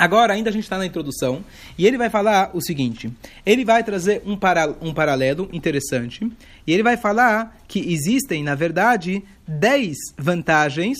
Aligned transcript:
Agora, 0.00 0.32
ainda 0.32 0.48
a 0.48 0.52
gente 0.52 0.62
está 0.62 0.78
na 0.78 0.86
introdução, 0.86 1.44
e 1.76 1.86
ele 1.86 1.98
vai 1.98 2.08
falar 2.08 2.52
o 2.54 2.60
seguinte: 2.62 3.12
ele 3.44 3.66
vai 3.66 3.84
trazer 3.84 4.22
um, 4.24 4.34
para, 4.34 4.74
um 4.80 4.94
paralelo 4.94 5.46
interessante, 5.52 6.24
e 6.66 6.72
ele 6.72 6.82
vai 6.82 6.96
falar 6.96 7.60
que 7.68 7.92
existem, 7.92 8.42
na 8.42 8.54
verdade, 8.54 9.22
10 9.46 9.94
vantagens. 10.16 10.96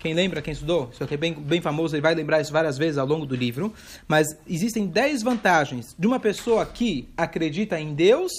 Quem 0.00 0.14
lembra, 0.14 0.42
quem 0.42 0.52
estudou, 0.52 0.90
isso 0.92 1.04
aqui 1.04 1.14
é 1.14 1.16
bem, 1.16 1.32
bem 1.32 1.60
famoso, 1.60 1.94
ele 1.94 2.02
vai 2.02 2.12
lembrar 2.12 2.40
isso 2.40 2.52
várias 2.52 2.76
vezes 2.76 2.98
ao 2.98 3.06
longo 3.06 3.24
do 3.24 3.36
livro. 3.36 3.72
Mas 4.08 4.26
existem 4.48 4.84
10 4.84 5.22
vantagens 5.22 5.94
de 5.96 6.08
uma 6.08 6.18
pessoa 6.18 6.66
que 6.66 7.08
acredita 7.16 7.78
em 7.78 7.94
Deus 7.94 8.32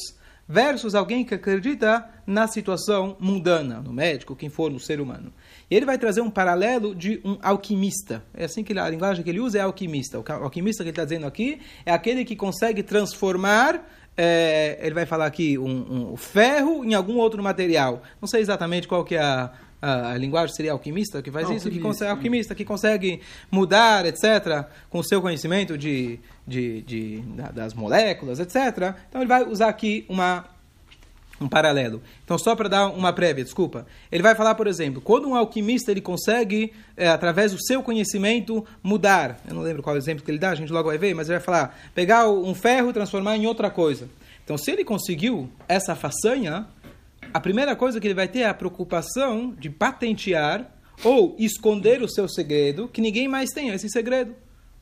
versus 0.46 0.94
alguém 0.94 1.24
que 1.24 1.36
acredita 1.36 2.06
na 2.28 2.48
situação 2.48 3.16
mundana, 3.18 3.80
no 3.80 3.94
médico, 3.94 4.36
quem 4.36 4.50
for, 4.50 4.70
no 4.70 4.80
ser 4.80 5.00
humano. 5.00 5.32
Ele 5.72 5.86
vai 5.86 5.98
trazer 5.98 6.20
um 6.20 6.30
paralelo 6.30 6.94
de 6.94 7.22
um 7.24 7.38
alquimista. 7.42 8.22
É 8.34 8.44
assim 8.44 8.62
que 8.64 8.78
a 8.78 8.90
linguagem 8.90 9.24
que 9.24 9.30
ele 9.30 9.40
usa 9.40 9.58
é 9.58 9.62
alquimista. 9.62 10.20
O 10.20 10.24
alquimista 10.44 10.84
que 10.84 10.90
ele 10.90 10.92
está 10.92 11.06
dizendo 11.06 11.26
aqui 11.26 11.60
é 11.86 11.94
aquele 11.94 12.26
que 12.26 12.36
consegue 12.36 12.84
transformar 12.84 13.82
é, 14.18 14.78
ele 14.82 14.94
vai 14.94 15.06
falar 15.06 15.26
aqui 15.26 15.58
um, 15.58 16.12
um, 16.12 16.18
ferro 16.18 16.84
em 16.84 16.94
algum 16.94 17.18
outro 17.18 17.42
material. 17.42 18.04
Não 18.22 18.28
sei 18.28 18.42
exatamente 18.42 18.88
qual 18.88 19.06
que 19.06 19.16
é 19.16 19.22
a, 19.22 19.52
a, 19.82 20.12
a 20.12 20.18
linguagem, 20.18 20.54
seria 20.56 20.74
alquimista 20.74 21.22
que 21.22 21.32
faz 21.32 21.46
alquimista, 21.46 21.70
isso, 21.70 21.78
que 21.78 21.82
consegue, 21.82 22.12
alquimista 22.12 22.56
que 22.56 22.66
consegue 22.66 23.22
mudar, 23.50 24.06
etc., 24.06 24.66
com 24.90 25.00
o 25.00 25.04
seu 25.04 25.22
conhecimento 25.22 25.78
de, 25.78 26.20
de, 26.46 26.82
de, 26.82 27.24
das 27.54 27.74
moléculas, 27.74 28.40
etc. 28.40 28.96
Então 29.10 29.22
ele 29.22 29.30
vai 29.30 29.44
usar 29.44 29.70
aqui 29.70 30.06
uma 30.10 30.46
um 31.44 31.48
paralelo. 31.48 32.02
Então, 32.24 32.38
só 32.38 32.56
para 32.56 32.70
dar 32.70 32.88
uma 32.88 33.12
prévia, 33.12 33.44
desculpa. 33.44 33.86
Ele 34.12 34.24
vai 34.24 34.36
falar, 34.36 34.56
por 34.56 34.68
exemplo, 34.68 35.02
quando 35.02 35.28
um 35.28 35.36
alquimista 35.36 35.92
ele 35.92 36.02
consegue, 36.02 36.74
é, 36.96 37.08
através 37.08 37.52
do 37.52 37.62
seu 37.62 37.82
conhecimento, 37.82 38.66
mudar. 38.84 39.40
Eu 39.48 39.56
não 39.56 39.62
lembro 39.62 39.82
qual 39.84 39.98
exemplo 39.98 40.24
que 40.24 40.32
ele 40.32 40.38
dá, 40.38 40.52
a 40.52 40.56
gente 40.56 40.72
logo 40.72 40.90
vai 40.90 40.98
ver, 40.98 41.14
mas 41.14 41.28
ele 41.28 41.38
vai 41.38 41.46
falar, 41.46 41.80
pegar 41.94 42.30
um 42.30 42.54
ferro 42.54 42.90
e 42.90 42.94
transformar 42.94 43.38
em 43.38 43.48
outra 43.48 43.70
coisa. 43.70 44.08
Então, 44.44 44.58
se 44.58 44.72
ele 44.72 44.84
conseguiu 44.84 45.50
essa 45.68 45.96
façanha, 45.96 46.68
a 47.34 47.40
primeira 47.40 47.76
coisa 47.76 48.00
que 48.00 48.08
ele 48.08 48.14
vai 48.14 48.28
ter 48.28 48.40
é 48.40 48.48
a 48.48 48.54
preocupação 48.54 49.56
de 49.58 49.70
patentear 49.70 50.70
ou 51.04 51.36
esconder 51.40 52.02
o 52.02 52.10
seu 52.10 52.28
segredo, 52.28 52.88
que 52.88 53.02
ninguém 53.02 53.28
mais 53.28 53.50
tenha 53.52 53.74
esse 53.74 53.90
segredo. 53.90 54.36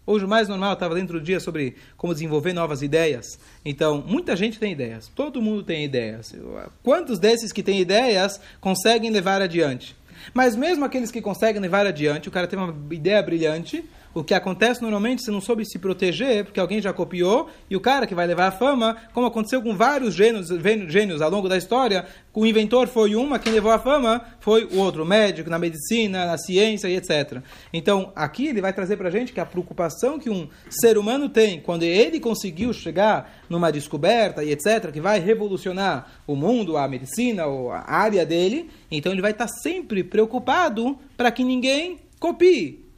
Hoje 0.09 0.25
o 0.25 0.27
mais 0.27 0.47
normal, 0.47 0.73
estava 0.73 0.95
dentro 0.95 1.19
do 1.19 1.23
dia 1.23 1.39
sobre 1.39 1.75
como 1.95 2.13
desenvolver 2.13 2.51
novas 2.51 2.81
ideias. 2.81 3.37
Então, 3.63 4.03
muita 4.07 4.35
gente 4.35 4.57
tem 4.57 4.71
ideias. 4.71 5.07
Todo 5.13 5.39
mundo 5.39 5.61
tem 5.61 5.85
ideias. 5.85 6.33
Quantos 6.81 7.19
desses 7.19 7.51
que 7.51 7.61
têm 7.61 7.79
ideias 7.79 8.41
conseguem 8.59 9.11
levar 9.11 9.39
adiante? 9.39 9.95
Mas 10.33 10.55
mesmo 10.55 10.83
aqueles 10.83 11.11
que 11.11 11.21
conseguem 11.21 11.61
levar 11.61 11.85
adiante, 11.85 12.27
o 12.27 12.31
cara 12.31 12.47
tem 12.47 12.57
uma 12.57 12.75
ideia 12.91 13.21
brilhante, 13.21 13.87
o 14.13 14.23
que 14.23 14.33
acontece 14.33 14.81
normalmente, 14.81 15.23
se 15.23 15.31
não 15.31 15.41
soube 15.41 15.65
se 15.65 15.77
proteger, 15.77 16.45
porque 16.45 16.59
alguém 16.59 16.81
já 16.81 16.91
copiou, 16.91 17.49
e 17.69 17.75
o 17.75 17.79
cara 17.79 18.07
que 18.07 18.15
vai 18.15 18.25
levar 18.25 18.47
a 18.47 18.51
fama, 18.51 18.97
como 19.13 19.27
aconteceu 19.27 19.61
com 19.61 19.75
vários 19.75 20.15
gênios, 20.15 20.47
gênios 20.87 21.21
ao 21.21 21.29
longo 21.29 21.47
da 21.47 21.57
história, 21.57 22.05
o 22.33 22.45
inventor 22.45 22.87
foi 22.87 23.15
uma, 23.15 23.37
quem 23.37 23.53
levou 23.53 23.71
a 23.71 23.79
fama 23.79 24.23
foi 24.39 24.65
o 24.65 24.77
outro, 24.77 25.05
médico, 25.05 25.49
na 25.49 25.59
medicina, 25.59 26.25
na 26.25 26.37
ciência 26.37 26.87
e 26.87 26.95
etc. 26.95 27.41
Então, 27.71 28.11
aqui 28.15 28.47
ele 28.47 28.61
vai 28.61 28.73
trazer 28.73 28.97
para 28.97 29.09
a 29.09 29.11
gente 29.11 29.33
que 29.33 29.39
a 29.39 29.45
preocupação 29.45 30.17
que 30.17 30.29
um 30.29 30.47
ser 30.69 30.97
humano 30.97 31.29
tem 31.29 31.59
quando 31.59 31.83
ele 31.83 32.19
conseguiu 32.19 32.73
chegar 32.73 33.43
numa 33.49 33.71
descoberta 33.71 34.43
e 34.43 34.51
etc., 34.51 34.91
que 34.91 35.01
vai 35.01 35.19
revolucionar 35.19 36.21
o 36.25 36.35
mundo, 36.35 36.77
a 36.77 36.87
medicina, 36.87 37.45
ou 37.45 37.71
a 37.71 37.83
área 37.91 38.25
dele, 38.25 38.69
então 38.89 39.11
ele 39.11 39.21
vai 39.21 39.31
estar 39.31 39.47
sempre 39.47 40.03
preocupado 40.03 40.97
para 41.15 41.31
que 41.31 41.43
ninguém 41.43 41.99
copie 42.19 42.88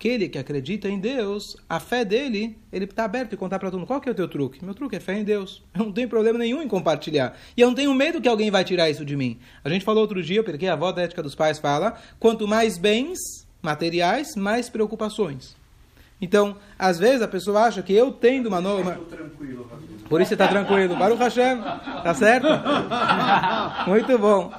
aquele 0.00 0.30
que 0.30 0.38
acredita 0.38 0.88
em 0.88 0.98
Deus, 0.98 1.58
a 1.68 1.78
fé 1.78 2.06
dele, 2.06 2.56
ele 2.72 2.86
está 2.86 3.04
aberto 3.04 3.34
e 3.34 3.36
contar 3.36 3.58
para 3.58 3.70
todo 3.70 3.80
mundo. 3.80 3.86
Qual 3.86 4.00
que 4.00 4.08
é 4.08 4.12
o 4.12 4.14
teu 4.14 4.26
truque? 4.26 4.64
Meu 4.64 4.74
truque 4.74 4.96
é 4.96 5.00
fé 5.00 5.18
em 5.18 5.24
Deus. 5.24 5.62
Eu 5.76 5.84
não 5.84 5.92
tenho 5.92 6.08
problema 6.08 6.38
nenhum 6.38 6.62
em 6.62 6.68
compartilhar. 6.68 7.36
E 7.54 7.60
eu 7.60 7.68
não 7.68 7.74
tenho 7.74 7.92
medo 7.92 8.20
que 8.20 8.28
alguém 8.28 8.50
vai 8.50 8.64
tirar 8.64 8.88
isso 8.88 9.04
de 9.04 9.14
mim. 9.14 9.38
A 9.62 9.68
gente 9.68 9.84
falou 9.84 10.00
outro 10.00 10.22
dia, 10.22 10.42
porque 10.42 10.66
a 10.66 10.72
avó 10.72 10.90
da 10.90 11.02
ética 11.02 11.22
dos 11.22 11.34
pais 11.34 11.58
fala, 11.58 11.98
quanto 12.18 12.48
mais 12.48 12.78
bens 12.78 13.18
materiais, 13.60 14.34
mais 14.36 14.70
preocupações. 14.70 15.54
Então, 16.20 16.56
às 16.78 16.98
vezes 16.98 17.20
a 17.20 17.28
pessoa 17.28 17.64
acha 17.64 17.82
que 17.82 17.92
eu 17.92 18.10
tendo 18.10 18.46
uma 18.46 18.60
nova... 18.60 18.98
Por 20.08 20.20
isso 20.20 20.28
você 20.28 20.34
está 20.34 20.48
tranquilo. 20.48 20.96
Baruch 20.96 21.20
Hashem, 21.20 21.60
tá 22.02 22.14
certo? 22.14 22.48
Muito 23.86 24.18
bom. 24.18 24.52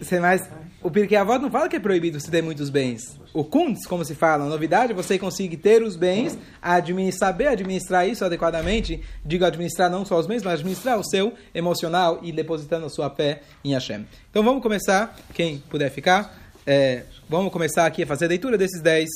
Você 0.00 0.18
mais... 0.18 0.48
O 0.84 0.90
Pirkei 0.90 1.16
Avot 1.16 1.40
não 1.40 1.50
fala 1.50 1.66
que 1.66 1.76
é 1.76 1.80
proibido 1.80 2.20
você 2.20 2.30
ter 2.30 2.42
muitos 2.42 2.68
bens. 2.68 3.18
O 3.32 3.42
Kuntz, 3.42 3.86
como 3.86 4.04
se 4.04 4.14
fala, 4.14 4.44
a 4.44 4.48
novidade 4.50 4.92
é 4.92 4.94
você 4.94 5.18
conseguir 5.18 5.56
ter 5.56 5.82
os 5.82 5.96
bens, 5.96 6.36
administrar, 6.60 7.30
saber 7.30 7.46
administrar 7.46 8.06
isso 8.06 8.22
adequadamente. 8.22 9.02
Digo 9.24 9.46
administrar 9.46 9.90
não 9.90 10.04
só 10.04 10.18
os 10.18 10.26
bens, 10.26 10.42
mas 10.42 10.60
administrar 10.60 11.00
o 11.00 11.02
seu 11.02 11.32
emocional 11.54 12.18
e 12.22 12.30
depositando 12.30 12.84
a 12.84 12.90
sua 12.90 13.08
fé 13.08 13.40
em 13.64 13.72
Hashem. 13.72 14.06
Então 14.30 14.44
vamos 14.44 14.62
começar, 14.62 15.16
quem 15.32 15.56
puder 15.70 15.90
ficar, 15.90 16.38
é, 16.66 17.04
vamos 17.30 17.50
começar 17.50 17.86
aqui 17.86 18.02
a 18.02 18.06
fazer 18.06 18.26
a 18.26 18.28
leitura 18.28 18.58
desses 18.58 18.82
10. 18.82 19.08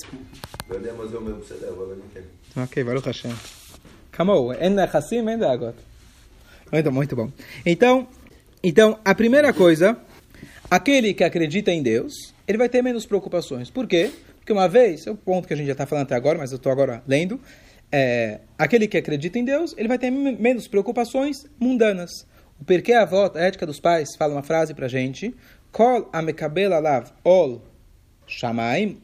Ok, 2.57 2.83
Baruch 2.83 3.07
Hashem. 3.07 3.34
Kamou, 4.11 4.55
en 4.55 4.81
Hassim, 4.91 5.19
en 5.19 5.75
Muito, 6.73 6.93
muito 6.93 7.15
bom. 7.15 7.31
Então, 7.67 8.09
então, 8.62 8.99
a 9.05 9.15
primeira 9.15 9.53
coisa 9.53 9.99
Aquele 10.71 11.15
que 11.15 11.25
acredita 11.25 11.73
em 11.73 11.83
Deus, 11.83 12.34
ele 12.47 12.59
vai 12.59 12.69
ter 12.69 12.83
menos 12.83 13.06
preocupações. 13.06 13.71
Por 13.71 13.87
quê? 13.87 14.11
Porque 14.39 14.53
uma 14.53 14.69
vez, 14.69 15.06
é 15.06 15.11
o 15.11 15.17
ponto 15.17 15.49
que 15.49 15.55
a 15.55 15.56
gente 15.56 15.67
já 15.67 15.73
está 15.73 15.87
falando 15.87 16.05
até 16.05 16.15
agora, 16.15 16.39
mas 16.39 16.53
eu 16.53 16.56
estou 16.56 16.71
agora 16.71 17.03
lendo, 17.06 17.41
é, 17.91 18.41
aquele 18.59 18.87
que 18.87 18.99
acredita 18.99 19.39
em 19.39 19.45
Deus, 19.45 19.75
ele 19.78 19.89
vai 19.89 19.99
ter 19.99 20.11
menos 20.11 20.69
preocupações 20.69 21.47
mundanas. 21.59 22.11
O 22.61 22.65
porquê 22.65 22.93
a 22.93 23.07
volta, 23.07 23.39
a 23.39 23.43
ética 23.43 23.65
dos 23.65 23.81
pais, 23.81 24.11
fala 24.19 24.34
uma 24.34 24.43
frase 24.43 24.75
para 24.75 24.89
gente, 24.89 25.34
Kol 25.73 26.09
amekabel 26.12 26.75
alav 26.75 27.12
ol 27.25 27.62
shamaim 28.27 29.01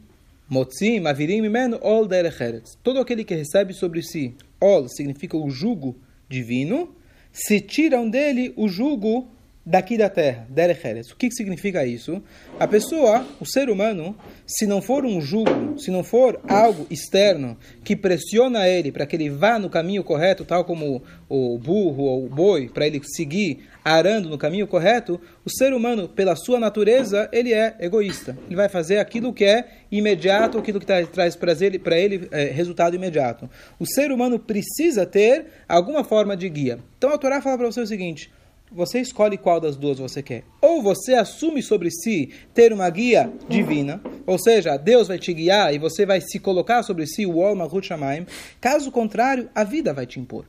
motzim 0.48 1.06
avirim 1.06 1.44
imenu 1.44 1.78
ol 1.80 2.06
derecheretz. 2.06 2.76
Todo 2.82 3.00
aquele 3.00 3.24
que 3.24 3.34
recebe 3.34 3.72
sobre 3.72 4.02
si 4.02 4.34
ol 4.60 4.88
significa 4.88 5.36
o 5.36 5.48
jugo 5.50 5.96
divino, 6.28 6.94
se 7.32 7.60
tiram 7.60 8.08
dele 8.08 8.52
o 8.56 8.68
jugo 8.68 9.28
daqui 9.64 9.96
da 9.96 10.10
terra, 10.10 10.46
Derecheres. 10.48 11.10
O 11.10 11.16
que, 11.16 11.30
significa 11.30 11.86
isso? 11.86 12.22
A 12.60 12.68
pessoa, 12.68 13.26
o 13.40 13.46
ser 13.46 13.70
humano, 13.70 14.14
se 14.46 14.66
não 14.66 14.82
for 14.82 15.04
um 15.06 15.20
jugo, 15.20 15.78
se 15.78 15.90
não 15.90 16.04
for 16.04 16.40
algo 16.46 16.86
externo 16.90 17.56
que 17.82 17.96
pressiona 17.96 18.68
ele 18.68 18.92
para 18.92 19.06
que 19.06 19.16
ele 19.16 19.30
vá 19.30 19.58
no 19.58 19.70
caminho 19.70 20.04
correto, 20.04 20.44
tal 20.44 20.64
como 20.64 21.02
o 21.28 21.58
burro 21.58 22.04
ou 22.04 22.26
o 22.26 22.28
boi, 22.28 22.68
para 22.68 22.86
ele 22.86 23.00
seguir 23.04 23.66
arando 23.82 24.28
no 24.28 24.38
caminho 24.38 24.66
correto, 24.66 25.20
o 25.44 25.50
ser 25.50 25.72
humano, 25.72 26.08
pela 26.08 26.36
sua 26.36 26.58
natureza, 26.58 27.28
ele 27.32 27.52
é 27.52 27.74
egoísta. 27.80 28.36
Ele 28.46 28.56
vai 28.56 28.68
fazer 28.68 28.98
aquilo 28.98 29.32
que 29.32 29.44
é 29.44 29.66
imediato, 29.90 30.58
aquilo 30.58 30.80
que 30.80 30.86
traz 30.86 31.36
para 31.36 31.98
ele 31.98 32.28
é, 32.30 32.44
resultado 32.44 32.96
imediato. 32.96 33.48
O 33.78 33.86
ser 33.86 34.10
humano 34.10 34.38
precisa 34.38 35.06
ter 35.06 35.46
alguma 35.68 36.04
forma 36.04 36.36
de 36.36 36.48
guia. 36.48 36.78
Então 36.98 37.10
a 37.10 37.18
Torá 37.18 37.40
fala 37.40 37.58
para 37.58 37.66
você 37.66 37.80
o 37.80 37.86
seguinte: 37.86 38.30
você 38.70 39.00
escolhe 39.00 39.38
qual 39.38 39.60
das 39.60 39.76
duas 39.76 39.98
você 39.98 40.22
quer. 40.22 40.44
Ou 40.60 40.82
você 40.82 41.14
assume 41.14 41.62
sobre 41.62 41.90
si 41.90 42.30
ter 42.52 42.72
uma 42.72 42.88
guia 42.90 43.32
divina, 43.48 44.00
ou 44.26 44.38
seja, 44.38 44.76
Deus 44.76 45.08
vai 45.08 45.18
te 45.18 45.32
guiar 45.32 45.72
e 45.72 45.78
você 45.78 46.04
vai 46.04 46.20
se 46.20 46.38
colocar 46.38 46.82
sobre 46.82 47.06
si 47.06 47.24
o 47.24 47.36
Ol 47.36 47.54
Mahut 47.54 47.86
Shamaim. 47.86 48.26
Caso 48.60 48.90
contrário, 48.90 49.48
a 49.54 49.62
vida 49.64 49.92
vai 49.92 50.06
te 50.06 50.18
impor. 50.18 50.44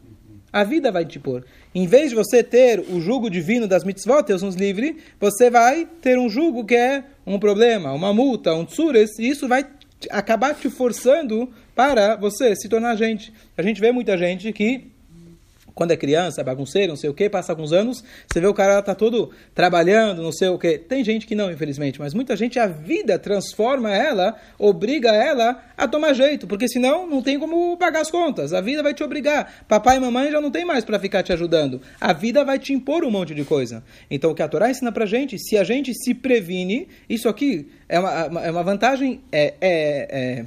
A 0.52 0.64
vida 0.64 0.92
vai 0.92 1.06
te 1.06 1.18
impor. 1.18 1.46
Em 1.74 1.86
vez 1.86 2.10
de 2.12 2.16
você 2.16 2.42
ter 2.42 2.80
o 2.80 3.02
jugo 3.02 3.30
divino 3.30 3.68
das 3.68 3.84
mitzvot, 3.84 4.24
Deus 4.26 4.42
nos 4.42 4.56
livre, 4.56 4.98
você 5.20 5.50
vai 5.50 5.86
ter 6.02 6.18
um 6.18 6.30
jugo 6.30 6.64
que 6.66 6.76
é 6.76 7.04
um 7.28 7.38
problema, 7.38 7.92
uma 7.92 8.14
multa, 8.14 8.54
um 8.56 8.64
tsures, 8.64 9.20
e 9.20 9.28
isso 9.28 9.48
vai 9.48 9.66
acabar 10.10 10.56
te 10.56 10.70
forçando 10.70 11.50
para 11.76 12.16
você 12.16 12.56
se 12.56 12.70
tornar 12.70 12.96
gente. 12.96 13.34
A 13.58 13.62
gente 13.62 13.82
vê 13.82 13.92
muita 13.92 14.18
gente 14.18 14.52
que 14.54 14.95
quando 15.76 15.92
é 15.92 15.98
criança, 15.98 16.40
é 16.40 16.44
bagunceiro, 16.44 16.94
não 16.94 16.96
sei 16.96 17.10
o 17.10 17.14
que, 17.14 17.30
passa 17.30 17.52
alguns 17.52 17.74
anos, 17.74 18.04
você 18.32 18.40
vê 18.40 18.48
o 18.48 18.54
cara 18.54 18.82
tá 18.82 18.96
todo 18.96 19.30
trabalhando, 19.54 20.24
não 20.24 20.32
sei 20.32 20.48
o 20.48 20.58
que. 20.58 20.80
Tem 20.80 21.04
gente 21.04 21.28
que 21.28 21.36
não, 21.36 21.52
infelizmente, 21.52 22.00
mas 22.00 22.14
muita 22.14 22.36
gente 22.38 22.58
a 22.58 22.66
vida 22.66 23.20
transforma 23.20 23.94
ela, 23.94 24.38
obriga 24.58 25.10
ela 25.10 25.62
a 25.78 25.88
tomar 25.88 26.14
jeito, 26.14 26.48
porque 26.48 26.68
senão 26.70 27.06
não 27.08 27.22
tem 27.22 27.38
como 27.38 27.76
pagar 27.78 28.02
as 28.02 28.10
contas. 28.10 28.54
A 28.54 28.62
vida 28.62 28.82
vai 28.82 28.94
te 28.94 29.04
obrigar. 29.04 29.66
Papai 29.68 29.98
e 29.98 30.00
mamãe 30.00 30.32
já 30.32 30.40
não 30.40 30.50
tem 30.50 30.64
mais 30.64 30.86
para 30.86 30.98
ficar 30.98 31.22
te 31.22 31.34
ajudando. 31.34 31.82
A 32.00 32.14
vida 32.14 32.46
vai 32.46 32.58
te 32.58 32.72
impor 32.72 33.04
um 33.04 33.12
monte 33.12 33.36
de 33.36 33.44
coisa. 33.44 33.84
Então 34.10 34.32
o 34.32 34.36
que 34.36 34.42
a 34.42 34.48
Torá 34.48 34.72
ensina 34.72 34.92
pra 34.94 35.06
gente, 35.06 35.38
se 35.38 35.58
a 35.58 35.64
gente 35.66 35.94
se 35.94 36.14
previne, 36.14 36.88
isso 37.10 37.28
aqui 37.28 37.70
é 37.90 38.00
uma, 38.00 38.46
é 38.46 38.52
uma 38.52 38.64
vantagem 38.64 39.20
é, 39.30 39.54
é, 39.60 40.08
é 40.42 40.46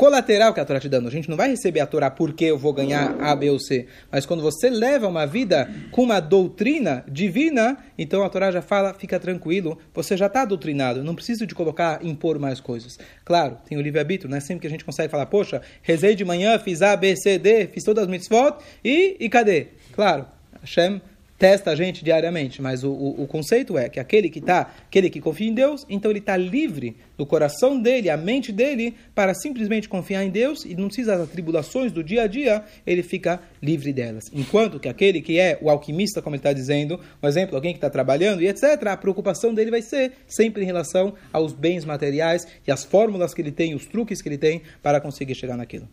colateral 0.00 0.54
que 0.54 0.60
a 0.60 0.64
Torá 0.64 0.80
te 0.80 0.88
dando. 0.88 1.08
A 1.08 1.10
gente 1.10 1.28
não 1.28 1.36
vai 1.36 1.50
receber 1.50 1.80
a 1.80 1.86
Torá 1.86 2.10
porque 2.10 2.46
eu 2.46 2.56
vou 2.56 2.72
ganhar 2.72 3.20
A, 3.20 3.36
B 3.36 3.50
ou 3.50 3.60
C. 3.60 3.86
Mas 4.10 4.24
quando 4.24 4.42
você 4.42 4.70
leva 4.70 5.06
uma 5.06 5.26
vida 5.26 5.70
com 5.90 6.04
uma 6.04 6.20
doutrina 6.20 7.04
divina, 7.06 7.76
então 7.98 8.24
a 8.24 8.30
Torá 8.30 8.50
já 8.50 8.62
fala, 8.62 8.94
fica 8.94 9.20
tranquilo, 9.20 9.78
você 9.92 10.16
já 10.16 10.24
está 10.24 10.46
doutrinado, 10.46 11.04
não 11.04 11.14
precisa 11.14 11.46
de 11.46 11.54
colocar, 11.54 12.02
impor 12.02 12.38
mais 12.38 12.60
coisas. 12.60 12.98
Claro, 13.26 13.58
tem 13.68 13.76
o 13.76 13.82
livre-arbítrio, 13.82 14.30
né? 14.30 14.40
Sempre 14.40 14.62
que 14.62 14.66
a 14.68 14.70
gente 14.70 14.86
consegue 14.86 15.10
falar, 15.10 15.26
poxa, 15.26 15.60
rezei 15.82 16.14
de 16.14 16.24
manhã, 16.24 16.58
fiz 16.58 16.80
A, 16.80 16.96
B, 16.96 17.14
C, 17.14 17.38
D, 17.38 17.66
fiz 17.66 17.84
todas 17.84 18.04
as 18.04 18.10
mitzvot, 18.10 18.56
e, 18.82 19.18
e 19.20 19.28
cadê? 19.28 19.66
Claro, 19.92 20.24
Hashem 20.62 21.02
testa 21.40 21.70
a 21.70 21.74
gente 21.74 22.04
diariamente, 22.04 22.60
mas 22.60 22.84
o, 22.84 22.90
o, 22.90 23.22
o 23.22 23.26
conceito 23.26 23.78
é 23.78 23.88
que 23.88 23.98
aquele 23.98 24.28
que 24.28 24.42
tá, 24.42 24.70
aquele 24.86 25.08
que 25.08 25.22
confia 25.22 25.48
em 25.48 25.54
Deus, 25.54 25.86
então 25.88 26.10
ele 26.10 26.18
está 26.18 26.36
livre 26.36 26.94
do 27.16 27.24
coração 27.24 27.80
dele, 27.80 28.10
a 28.10 28.16
mente 28.16 28.52
dele, 28.52 28.94
para 29.14 29.32
simplesmente 29.32 29.88
confiar 29.88 30.22
em 30.22 30.28
Deus 30.28 30.66
e 30.66 30.74
não 30.74 30.88
precisa 30.88 31.16
das 31.16 31.30
tribulações 31.30 31.92
do 31.92 32.04
dia 32.04 32.24
a 32.24 32.26
dia, 32.26 32.62
ele 32.86 33.02
fica 33.02 33.40
livre 33.62 33.90
delas. 33.90 34.30
Enquanto 34.34 34.78
que 34.78 34.86
aquele 34.86 35.22
que 35.22 35.38
é 35.38 35.58
o 35.62 35.70
alquimista, 35.70 36.20
como 36.20 36.36
ele 36.36 36.40
está 36.40 36.52
dizendo, 36.52 37.00
um 37.22 37.26
exemplo, 37.26 37.56
alguém 37.56 37.72
que 37.72 37.78
está 37.78 37.88
trabalhando 37.88 38.42
e 38.42 38.46
etc., 38.46 38.88
a 38.88 38.96
preocupação 38.98 39.54
dele 39.54 39.70
vai 39.70 39.80
ser 39.80 40.12
sempre 40.28 40.62
em 40.62 40.66
relação 40.66 41.14
aos 41.32 41.54
bens 41.54 41.86
materiais 41.86 42.46
e 42.66 42.70
as 42.70 42.84
fórmulas 42.84 43.32
que 43.32 43.40
ele 43.40 43.50
tem, 43.50 43.74
os 43.74 43.86
truques 43.86 44.20
que 44.20 44.28
ele 44.28 44.38
tem 44.38 44.60
para 44.82 45.00
conseguir 45.00 45.34
chegar 45.34 45.56
naquilo. 45.56 45.88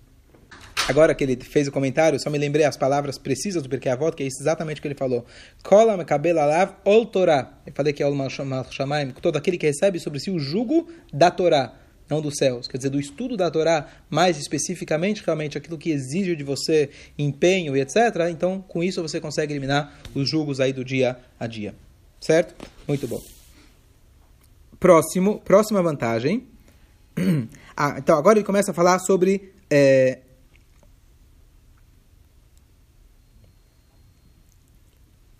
Agora 0.87 1.13
que 1.13 1.21
ele 1.21 1.35
fez 1.35 1.67
o 1.67 1.71
comentário, 1.71 2.17
só 2.17 2.29
me 2.29 2.37
lembrei 2.37 2.63
as 2.63 2.77
palavras 2.77 3.17
precisas 3.17 3.61
do 3.61 3.67
Pirkei 3.67 3.91
Avot, 3.91 4.15
que 4.15 4.23
é 4.23 4.25
exatamente 4.25 4.79
o 4.79 4.81
que 4.81 4.87
ele 4.87 4.95
falou. 4.95 5.25
Kolam 5.61 6.03
kabel 6.05 6.39
alav 6.39 6.75
ol 6.85 7.05
Torah. 7.05 7.59
Eu 7.65 7.73
falei 7.73 7.91
que 7.91 8.01
é 8.01 8.07
o 8.07 8.29
Shamaim, 8.71 9.11
todo 9.11 9.35
aquele 9.35 9.57
que 9.57 9.65
recebe 9.67 9.99
sobre 9.99 10.19
si 10.21 10.31
o 10.31 10.39
jugo 10.39 10.87
da 11.11 11.29
Torá, 11.29 11.73
não 12.09 12.21
dos 12.21 12.37
céus. 12.37 12.69
Quer 12.69 12.77
dizer, 12.77 12.89
do 12.89 12.99
estudo 12.99 13.35
da 13.35 13.51
Torá, 13.51 13.85
mais 14.09 14.37
especificamente, 14.37 15.21
realmente, 15.25 15.57
aquilo 15.57 15.77
que 15.77 15.91
exige 15.91 16.37
de 16.37 16.43
você 16.45 16.89
empenho 17.19 17.75
e 17.75 17.81
etc. 17.81 17.97
Então, 18.31 18.63
com 18.65 18.81
isso 18.81 19.01
você 19.01 19.19
consegue 19.19 19.51
eliminar 19.51 19.99
os 20.15 20.29
julgos 20.29 20.61
aí 20.61 20.71
do 20.71 20.85
dia 20.85 21.17
a 21.37 21.47
dia. 21.47 21.75
Certo? 22.21 22.55
Muito 22.87 23.05
bom. 23.09 23.21
Próximo, 24.79 25.41
próxima 25.41 25.81
vantagem. 25.83 26.47
Ah, 27.79 27.93
então 27.99 28.17
agora 28.17 28.39
ele 28.39 28.43
começa 28.43 28.71
a 28.71 28.73
falar 28.73 28.97
sobre 28.97 29.53
é, 29.69 30.17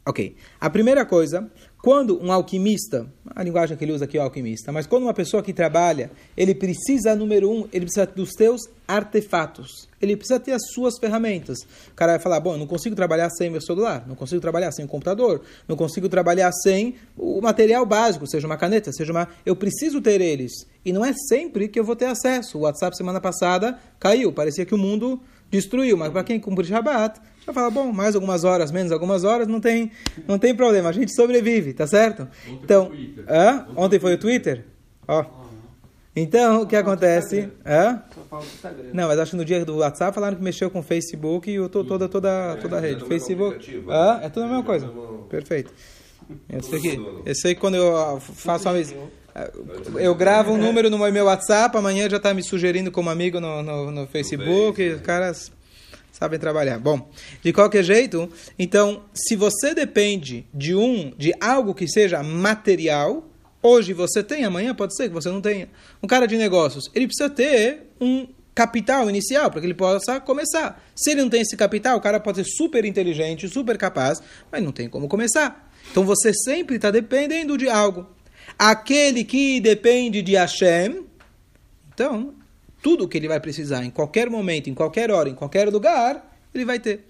Ok. 0.07 0.37
A 0.61 0.69
primeira 0.69 1.05
coisa, 1.05 1.51
quando 1.83 2.17
um 2.23 2.31
alquimista, 2.31 3.05
a 3.35 3.43
linguagem 3.43 3.75
que 3.75 3.83
ele 3.83 3.91
usa 3.91 4.05
aqui 4.05 4.17
é 4.17 4.21
alquimista, 4.21 4.71
mas 4.71 4.87
quando 4.87 5.03
uma 5.03 5.13
pessoa 5.13 5.43
que 5.43 5.51
trabalha, 5.51 6.09
ele 6.37 6.55
precisa, 6.55 7.13
número 7.13 7.51
um, 7.51 7.67
ele 7.73 7.83
precisa 7.83 8.05
dos 8.05 8.31
teus 8.31 8.69
artefatos. 8.87 9.89
Ele 10.01 10.15
precisa 10.15 10.39
ter 10.39 10.53
as 10.53 10.61
suas 10.71 10.97
ferramentas. 10.97 11.57
O 11.91 11.93
cara 11.93 12.13
vai 12.13 12.21
falar, 12.21 12.39
bom, 12.39 12.53
eu 12.53 12.57
não 12.57 12.65
consigo 12.65 12.95
trabalhar 12.95 13.29
sem 13.31 13.49
meu 13.49 13.59
celular, 13.59 14.07
não 14.07 14.15
consigo 14.15 14.39
trabalhar 14.39 14.71
sem 14.71 14.85
o 14.85 14.87
computador, 14.87 15.41
não 15.67 15.75
consigo 15.75 16.07
trabalhar 16.07 16.53
sem 16.53 16.95
o 17.17 17.41
material 17.41 17.85
básico, 17.85 18.25
seja 18.25 18.47
uma 18.47 18.55
caneta, 18.55 18.93
seja 18.93 19.11
uma... 19.11 19.27
Eu 19.45 19.57
preciso 19.57 19.99
ter 19.99 20.21
eles. 20.21 20.53
E 20.85 20.93
não 20.93 21.03
é 21.03 21.11
sempre 21.11 21.67
que 21.67 21.77
eu 21.77 21.83
vou 21.83 21.97
ter 21.97 22.05
acesso. 22.05 22.59
O 22.59 22.61
WhatsApp 22.61 22.95
semana 22.95 23.19
passada 23.19 23.77
caiu, 23.99 24.31
parecia 24.31 24.65
que 24.65 24.73
o 24.73 24.77
mundo 24.77 25.19
destruiu, 25.51 25.97
mas 25.97 26.13
para 26.13 26.23
quem 26.23 26.39
cumpre 26.39 26.65
Shabbat, 26.65 27.19
vai 27.47 27.55
falar, 27.55 27.69
bom, 27.69 27.91
mais 27.91 28.15
algumas 28.15 28.43
horas, 28.43 28.71
menos 28.71 28.91
algumas 28.91 29.23
horas, 29.23 29.47
não 29.47 29.59
tem, 29.59 29.91
não 30.27 30.37
tem 30.37 30.53
problema, 30.53 30.89
a 30.89 30.91
gente 30.91 31.13
sobrevive, 31.15 31.73
tá 31.73 31.87
certo? 31.87 32.27
Ontem 32.47 32.59
então, 32.63 32.85
foi 32.87 33.23
hã? 33.27 33.67
ontem 33.75 33.99
foi 33.99 34.13
o 34.13 34.17
Twitter? 34.17 34.65
Ó. 35.07 35.25
Então, 36.15 36.63
o 36.63 36.65
que 36.65 36.75
acontece? 36.75 37.47
Hã? 37.65 38.01
Não, 38.91 39.07
mas 39.07 39.19
acho 39.19 39.31
que 39.31 39.37
no 39.37 39.45
dia 39.45 39.63
do 39.63 39.77
WhatsApp 39.77 40.15
falaram 40.15 40.35
que 40.35 40.43
mexeu 40.43 40.69
com 40.69 40.79
o 40.79 40.83
Facebook 40.83 41.49
e 41.49 41.69
toda, 41.69 42.09
toda, 42.09 42.55
toda 42.55 42.77
a 42.77 42.79
rede. 42.79 43.05
Facebook. 43.05 43.83
Hã? 43.87 44.19
É 44.23 44.29
tudo 44.29 44.45
a 44.45 44.47
mesma 44.47 44.63
coisa. 44.63 44.91
Perfeito. 45.29 45.71
Eu 46.49 46.61
sei, 46.63 46.79
que, 46.81 47.21
eu 47.25 47.35
sei 47.35 47.55
que 47.55 47.61
quando 47.61 47.75
eu 47.75 48.19
faço 48.19 48.67
uma 48.67 48.77
eu 49.99 50.15
gravo 50.15 50.51
um 50.51 50.57
número 50.59 50.89
no 50.89 50.97
meu 50.97 51.25
WhatsApp, 51.25 51.77
amanhã 51.77 52.09
já 52.09 52.17
está 52.17 52.33
me 52.33 52.43
sugerindo 52.43 52.91
como 52.91 53.09
amigo 53.11 53.39
no, 53.39 53.61
no, 53.61 53.91
no 53.91 54.07
Facebook. 54.07 54.81
Os 54.81 55.01
caras 55.01 55.51
sabem 56.17 56.39
trabalhar. 56.39 56.79
Bom, 56.79 57.09
de 57.43 57.53
qualquer 57.53 57.83
jeito, 57.83 58.29
então, 58.57 59.03
se 59.13 59.35
você 59.35 59.73
depende 59.73 60.45
de 60.53 60.75
um, 60.75 61.13
de 61.17 61.33
algo 61.39 61.75
que 61.75 61.87
seja 61.87 62.23
material, 62.23 63.29
hoje 63.61 63.93
você 63.93 64.23
tem, 64.23 64.43
amanhã 64.43 64.73
pode 64.73 64.95
ser 64.95 65.09
que 65.09 65.13
você 65.13 65.29
não 65.29 65.41
tenha. 65.41 65.69
Um 66.01 66.07
cara 66.07 66.25
de 66.25 66.37
negócios, 66.37 66.89
ele 66.95 67.07
precisa 67.07 67.29
ter 67.29 67.91
um 68.01 68.27
capital 68.55 69.07
inicial 69.07 69.51
para 69.51 69.61
que 69.61 69.67
ele 69.67 69.75
possa 69.75 70.19
começar. 70.19 70.83
Se 70.95 71.11
ele 71.11 71.21
não 71.21 71.29
tem 71.29 71.41
esse 71.41 71.55
capital, 71.55 71.97
o 71.97 72.01
cara 72.01 72.19
pode 72.19 72.43
ser 72.43 72.45
super 72.45 72.83
inteligente, 72.85 73.47
super 73.47 73.77
capaz, 73.77 74.19
mas 74.51 74.63
não 74.63 74.71
tem 74.71 74.89
como 74.89 75.07
começar. 75.07 75.71
Então 75.91 76.03
você 76.03 76.33
sempre 76.33 76.77
está 76.77 76.89
dependendo 76.89 77.55
de 77.55 77.69
algo. 77.69 78.07
Aquele 78.57 79.23
que 79.23 79.59
depende 79.59 80.23
de 80.23 80.33
Hashem, 80.33 81.05
então, 81.93 82.33
tudo 82.81 83.07
que 83.07 83.17
ele 83.17 83.27
vai 83.27 83.39
precisar 83.39 83.83
em 83.83 83.89
qualquer 83.89 84.29
momento, 84.29 84.69
em 84.69 84.73
qualquer 84.73 85.11
hora, 85.11 85.29
em 85.29 85.35
qualquer 85.35 85.69
lugar, 85.69 86.37
ele 86.53 86.65
vai 86.65 86.79
ter. 86.79 87.05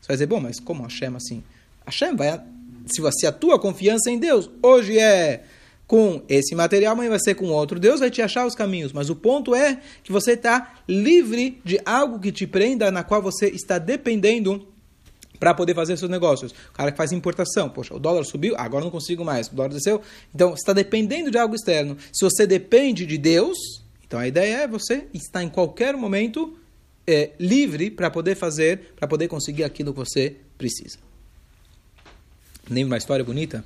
Você 0.00 0.08
vai 0.08 0.16
dizer, 0.16 0.26
bom, 0.26 0.40
mas 0.40 0.58
como 0.58 0.82
Hashem 0.82 1.14
assim? 1.16 1.42
Hashem 1.84 2.16
vai. 2.16 2.40
Se 2.86 3.00
você 3.00 3.26
a 3.26 3.32
tua 3.32 3.58
confiança 3.58 4.10
em 4.10 4.18
Deus 4.18 4.50
hoje 4.62 4.98
é 4.98 5.44
com 5.86 6.22
esse 6.28 6.54
material, 6.54 6.92
amanhã 6.92 7.10
vai 7.10 7.18
ser 7.18 7.34
com 7.34 7.46
outro. 7.46 7.80
Deus 7.80 7.98
vai 7.98 8.10
te 8.10 8.22
achar 8.22 8.46
os 8.46 8.54
caminhos, 8.54 8.92
mas 8.92 9.10
o 9.10 9.16
ponto 9.16 9.54
é 9.54 9.80
que 10.04 10.12
você 10.12 10.32
está 10.32 10.76
livre 10.88 11.60
de 11.64 11.80
algo 11.84 12.20
que 12.20 12.30
te 12.30 12.46
prenda, 12.46 12.92
na 12.92 13.02
qual 13.02 13.20
você 13.20 13.48
está 13.48 13.76
dependendo 13.76 14.68
para 15.40 15.52
poder 15.52 15.74
fazer 15.74 15.96
seus 15.96 16.10
negócios. 16.10 16.52
O 16.52 16.72
cara 16.74 16.92
que 16.92 16.96
faz 16.96 17.10
importação, 17.10 17.68
poxa, 17.68 17.92
o 17.92 17.98
dólar 17.98 18.24
subiu, 18.24 18.54
agora 18.56 18.84
não 18.84 18.90
consigo 18.90 19.24
mais, 19.24 19.48
o 19.48 19.54
dólar 19.54 19.70
desceu. 19.70 20.00
Então, 20.32 20.54
está 20.54 20.72
dependendo 20.72 21.30
de 21.30 21.38
algo 21.38 21.56
externo. 21.56 21.96
Se 22.12 22.24
você 22.24 22.46
depende 22.46 23.04
de 23.04 23.18
Deus, 23.18 23.79
então 24.10 24.18
a 24.18 24.26
ideia 24.26 24.62
é 24.62 24.66
você 24.66 25.06
estar 25.14 25.40
em 25.40 25.48
qualquer 25.48 25.96
momento 25.96 26.58
é, 27.06 27.30
livre 27.38 27.92
para 27.92 28.10
poder 28.10 28.34
fazer, 28.34 28.92
para 28.96 29.06
poder 29.06 29.28
conseguir 29.28 29.62
aquilo 29.62 29.92
que 29.92 30.00
você 30.00 30.34
precisa. 30.58 30.98
Lembro 32.68 32.90
uma 32.90 32.98
história 32.98 33.24
bonita 33.24 33.64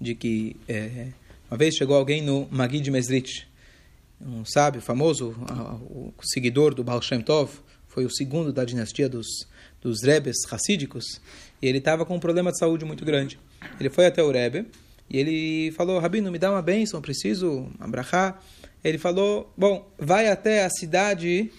de 0.00 0.16
que 0.16 0.56
é, 0.66 1.12
uma 1.48 1.56
vez 1.56 1.76
chegou 1.76 1.94
alguém 1.94 2.20
no 2.20 2.48
Magid 2.50 2.90
Mesrit, 2.90 3.46
um 4.20 4.44
sábio 4.44 4.80
famoso, 4.80 5.30
o 5.88 6.12
seguidor 6.24 6.74
do 6.74 6.82
Baal 6.82 7.00
Shem 7.00 7.20
Tov, 7.20 7.52
foi 7.86 8.04
o 8.04 8.10
segundo 8.10 8.52
da 8.52 8.64
dinastia 8.64 9.08
dos 9.08 9.46
dos 9.80 10.02
rebes 10.02 10.38
racídicos, 10.48 11.20
e 11.62 11.68
ele 11.68 11.78
estava 11.78 12.04
com 12.04 12.16
um 12.16 12.18
problema 12.18 12.50
de 12.50 12.58
saúde 12.58 12.86
muito 12.86 13.04
grande. 13.04 13.38
Ele 13.78 13.90
foi 13.90 14.06
até 14.06 14.22
o 14.22 14.32
rebe 14.32 14.66
e 15.08 15.18
ele 15.18 15.72
falou, 15.72 15.98
Rabino, 15.98 16.30
me 16.30 16.38
dá 16.38 16.50
uma 16.50 16.62
bênção, 16.62 17.00
preciso 17.00 17.68
abrahar. 17.78 18.42
Ele 18.82 18.98
falou, 18.98 19.52
bom, 19.56 19.90
vai 19.98 20.28
até 20.28 20.64
a 20.64 20.70
cidade... 20.70 21.50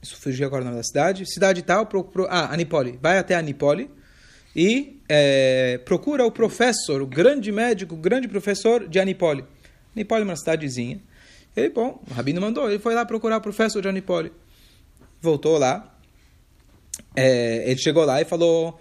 Isso 0.00 0.16
fugiu 0.16 0.46
agora 0.46 0.62
o 0.62 0.64
nome 0.64 0.76
da 0.76 0.84
cidade. 0.84 1.26
Cidade 1.26 1.62
tal, 1.62 1.86
pro, 1.86 2.04
pro, 2.04 2.26
ah, 2.30 2.52
Anipoli. 2.52 2.98
Vai 3.02 3.18
até 3.18 3.34
Anipoli 3.34 3.90
e 4.54 5.00
é, 5.08 5.78
procura 5.84 6.24
o 6.24 6.30
professor, 6.30 7.02
o 7.02 7.06
grande 7.06 7.50
médico, 7.50 7.94
o 7.94 7.98
grande 7.98 8.28
professor 8.28 8.86
de 8.86 9.00
Anipoli. 9.00 9.44
Anipoli 9.94 10.22
é 10.22 10.24
uma 10.24 10.36
cidadezinha. 10.36 11.00
Ele, 11.56 11.70
bom, 11.70 12.00
o 12.08 12.14
Rabino 12.14 12.40
mandou, 12.40 12.70
ele 12.70 12.78
foi 12.78 12.94
lá 12.94 13.04
procurar 13.04 13.38
o 13.38 13.40
professor 13.40 13.82
de 13.82 13.88
Anipoli 13.88 14.32
voltou 15.20 15.58
lá. 15.58 15.94
É, 17.14 17.70
ele 17.70 17.78
chegou 17.78 18.04
lá 18.04 18.20
e 18.20 18.24
falou: 18.24 18.80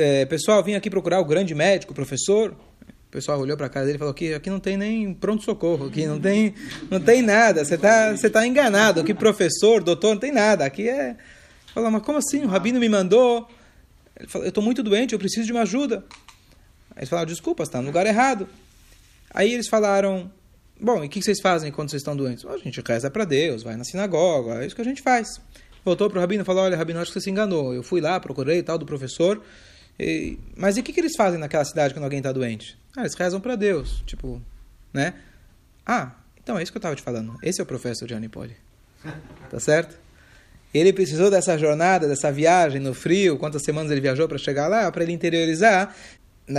é, 0.00 0.24
Pessoal, 0.26 0.62
vim 0.62 0.74
aqui 0.74 0.90
procurar 0.90 1.20
o 1.20 1.24
grande 1.24 1.54
médico, 1.54 1.92
o 1.92 1.94
professor. 1.94 2.52
O 2.52 3.10
pessoal 3.10 3.40
olhou 3.40 3.56
para 3.56 3.66
a 3.66 3.68
casa 3.68 3.86
dele 3.86 3.96
e 3.96 3.98
falou: 3.98 4.12
aqui, 4.12 4.32
aqui 4.32 4.48
não 4.48 4.60
tem 4.60 4.76
nem 4.76 5.12
pronto-socorro, 5.12 5.86
aqui 5.86 6.06
não 6.06 6.20
tem, 6.20 6.54
não 6.88 7.00
tem 7.00 7.22
nada, 7.22 7.64
você 7.64 7.74
está 7.74 8.12
você 8.12 8.30
tá 8.30 8.46
enganado. 8.46 9.00
Aqui, 9.00 9.12
professor, 9.12 9.82
doutor, 9.82 10.10
não 10.10 10.18
tem 10.18 10.32
nada. 10.32 10.64
Aqui 10.64 10.88
é. 10.88 11.16
Falou: 11.74 11.90
Mas 11.90 12.02
como 12.02 12.18
assim? 12.18 12.44
O 12.44 12.48
rabino 12.48 12.78
me 12.78 12.88
mandou. 12.88 13.48
Ele 14.16 14.28
falou: 14.28 14.46
Eu 14.46 14.50
estou 14.50 14.62
muito 14.62 14.82
doente, 14.82 15.12
eu 15.12 15.18
preciso 15.18 15.46
de 15.46 15.52
uma 15.52 15.62
ajuda. 15.62 16.04
Aí 16.90 17.00
eles 17.00 17.08
falaram: 17.08 17.28
Desculpa, 17.28 17.62
está 17.62 17.80
no 17.80 17.86
lugar 17.86 18.06
errado. 18.06 18.48
Aí 19.34 19.52
eles 19.52 19.68
falaram: 19.68 20.30
Bom, 20.80 21.02
e 21.02 21.08
o 21.08 21.10
que 21.10 21.20
vocês 21.20 21.40
fazem 21.40 21.72
quando 21.72 21.90
vocês 21.90 22.00
estão 22.00 22.16
doentes? 22.16 22.44
A 22.44 22.56
gente 22.58 22.80
reza 22.80 23.10
para 23.10 23.24
Deus, 23.24 23.62
vai 23.62 23.76
na 23.76 23.84
sinagoga, 23.84 24.62
é 24.62 24.66
isso 24.66 24.74
que 24.74 24.82
a 24.82 24.84
gente 24.84 25.02
faz. 25.02 25.40
Voltou 25.84 26.08
para 26.08 26.18
o 26.18 26.20
rabino 26.20 26.42
e 26.42 26.46
falou: 26.46 26.62
Olha, 26.62 26.76
rabino, 26.76 27.00
acho 27.00 27.10
que 27.10 27.18
você 27.18 27.24
se 27.24 27.30
enganou. 27.30 27.74
Eu 27.74 27.82
fui 27.82 28.00
lá, 28.00 28.20
procurei 28.20 28.62
tal 28.62 28.78
do 28.78 28.86
professor. 28.86 29.42
E... 30.00 30.38
Mas 30.56 30.76
e 30.76 30.80
o 30.80 30.82
que, 30.82 30.92
que 30.92 31.00
eles 31.00 31.14
fazem 31.16 31.38
naquela 31.38 31.64
cidade 31.64 31.92
quando 31.92 32.04
alguém 32.04 32.18
está 32.18 32.32
doente? 32.32 32.78
Ah, 32.96 33.00
eles 33.00 33.14
rezam 33.14 33.40
para 33.40 33.54
Deus. 33.54 34.02
Tipo, 34.06 34.40
né? 34.92 35.14
Ah, 35.84 36.12
então 36.42 36.58
é 36.58 36.62
isso 36.62 36.72
que 36.72 36.78
eu 36.78 36.80
estava 36.80 36.96
te 36.96 37.02
falando. 37.02 37.36
Esse 37.42 37.60
é 37.60 37.64
o 37.64 37.66
professor 37.66 38.06
Johnny 38.06 38.28
Poli. 38.28 38.56
Tá 39.50 39.60
certo? 39.60 39.98
Ele 40.72 40.92
precisou 40.92 41.30
dessa 41.30 41.58
jornada, 41.58 42.06
dessa 42.06 42.30
viagem 42.30 42.80
no 42.80 42.94
frio, 42.94 43.36
quantas 43.36 43.62
semanas 43.62 43.90
ele 43.90 44.00
viajou 44.00 44.28
para 44.28 44.38
chegar 44.38 44.68
lá, 44.68 44.90
para 44.90 45.02
ele 45.02 45.12
interiorizar 45.12 45.94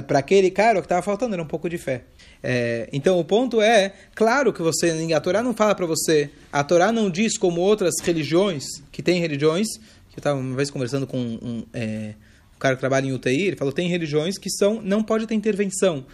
para 0.07 0.19
aquele 0.19 0.49
cara 0.51 0.77
o 0.77 0.81
que 0.81 0.85
estava 0.85 1.01
faltando 1.01 1.33
era 1.33 1.43
um 1.43 1.47
pouco 1.47 1.67
de 1.67 1.77
fé. 1.77 2.03
É, 2.43 2.87
então 2.93 3.19
o 3.19 3.25
ponto 3.25 3.61
é, 3.61 3.93
claro 4.15 4.53
que 4.53 4.61
você, 4.61 4.91
a 5.13 5.19
Torá 5.19 5.43
não 5.43 5.53
fala 5.53 5.75
para 5.75 5.85
você, 5.85 6.29
a 6.51 6.63
Torá 6.63 6.91
não 6.91 7.09
diz 7.09 7.37
como 7.37 7.59
outras 7.59 7.95
religiões, 8.01 8.63
que 8.91 9.01
tem 9.01 9.19
religiões, 9.19 9.67
que 10.09 10.17
eu 10.17 10.19
estava 10.19 10.39
uma 10.39 10.55
vez 10.55 10.69
conversando 10.69 11.05
com 11.05 11.17
um, 11.17 11.65
é, 11.73 12.13
cara 12.61 12.75
que 12.75 12.79
trabalha 12.79 13.07
em 13.07 13.11
UTI, 13.11 13.47
ele 13.47 13.55
falou 13.55 13.73
tem 13.73 13.89
religiões 13.89 14.37
que 14.37 14.49
são, 14.49 14.81
não 14.81 15.03
pode 15.03 15.25
ter 15.25 15.33
intervenção, 15.33 16.05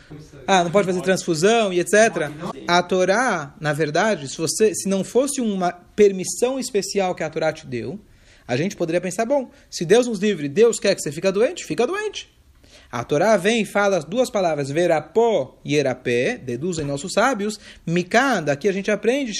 ah, 0.48 0.64
não 0.64 0.72
pode 0.72 0.88
fazer 0.88 1.02
transfusão 1.02 1.74
e 1.74 1.80
etc. 1.80 2.32
A 2.68 2.82
Torá, 2.82 3.56
na 3.60 3.74
verdade, 3.74 4.28
se 4.28 4.38
você, 4.38 4.74
se 4.74 4.88
não 4.88 5.04
fosse 5.04 5.42
uma 5.42 5.72
permissão 5.72 6.58
especial 6.58 7.14
que 7.14 7.24
a 7.24 7.30
Torá 7.30 7.52
te 7.52 7.68
deu, 7.68 8.00
a 8.48 8.56
gente 8.56 8.76
poderia 8.78 9.02
pensar, 9.02 9.26
bom, 9.26 9.52
se 9.70 9.84
Deus 9.84 10.08
nos 10.08 10.20
livre, 10.20 10.48
Deus 10.48 10.80
quer 10.80 10.96
que 10.96 11.02
você 11.02 11.12
fique 11.12 11.30
doente, 11.32 11.66
fica 11.66 11.86
doente. 11.86 12.30
A 12.90 13.04
Torá 13.04 13.36
vem 13.36 13.64
e 13.64 13.66
fala 13.66 13.98
as 13.98 14.06
duas 14.06 14.30
palavras, 14.30 14.70
verapó 14.70 15.60
e 15.66 15.76
erapé, 15.76 16.38
deduzem 16.38 16.86
nossos 16.86 17.12
sábios. 17.12 17.60
Mikan, 17.86 18.42
daqui 18.44 18.70
a 18.70 18.72
gente 18.72 18.90
aprende, 18.90 19.34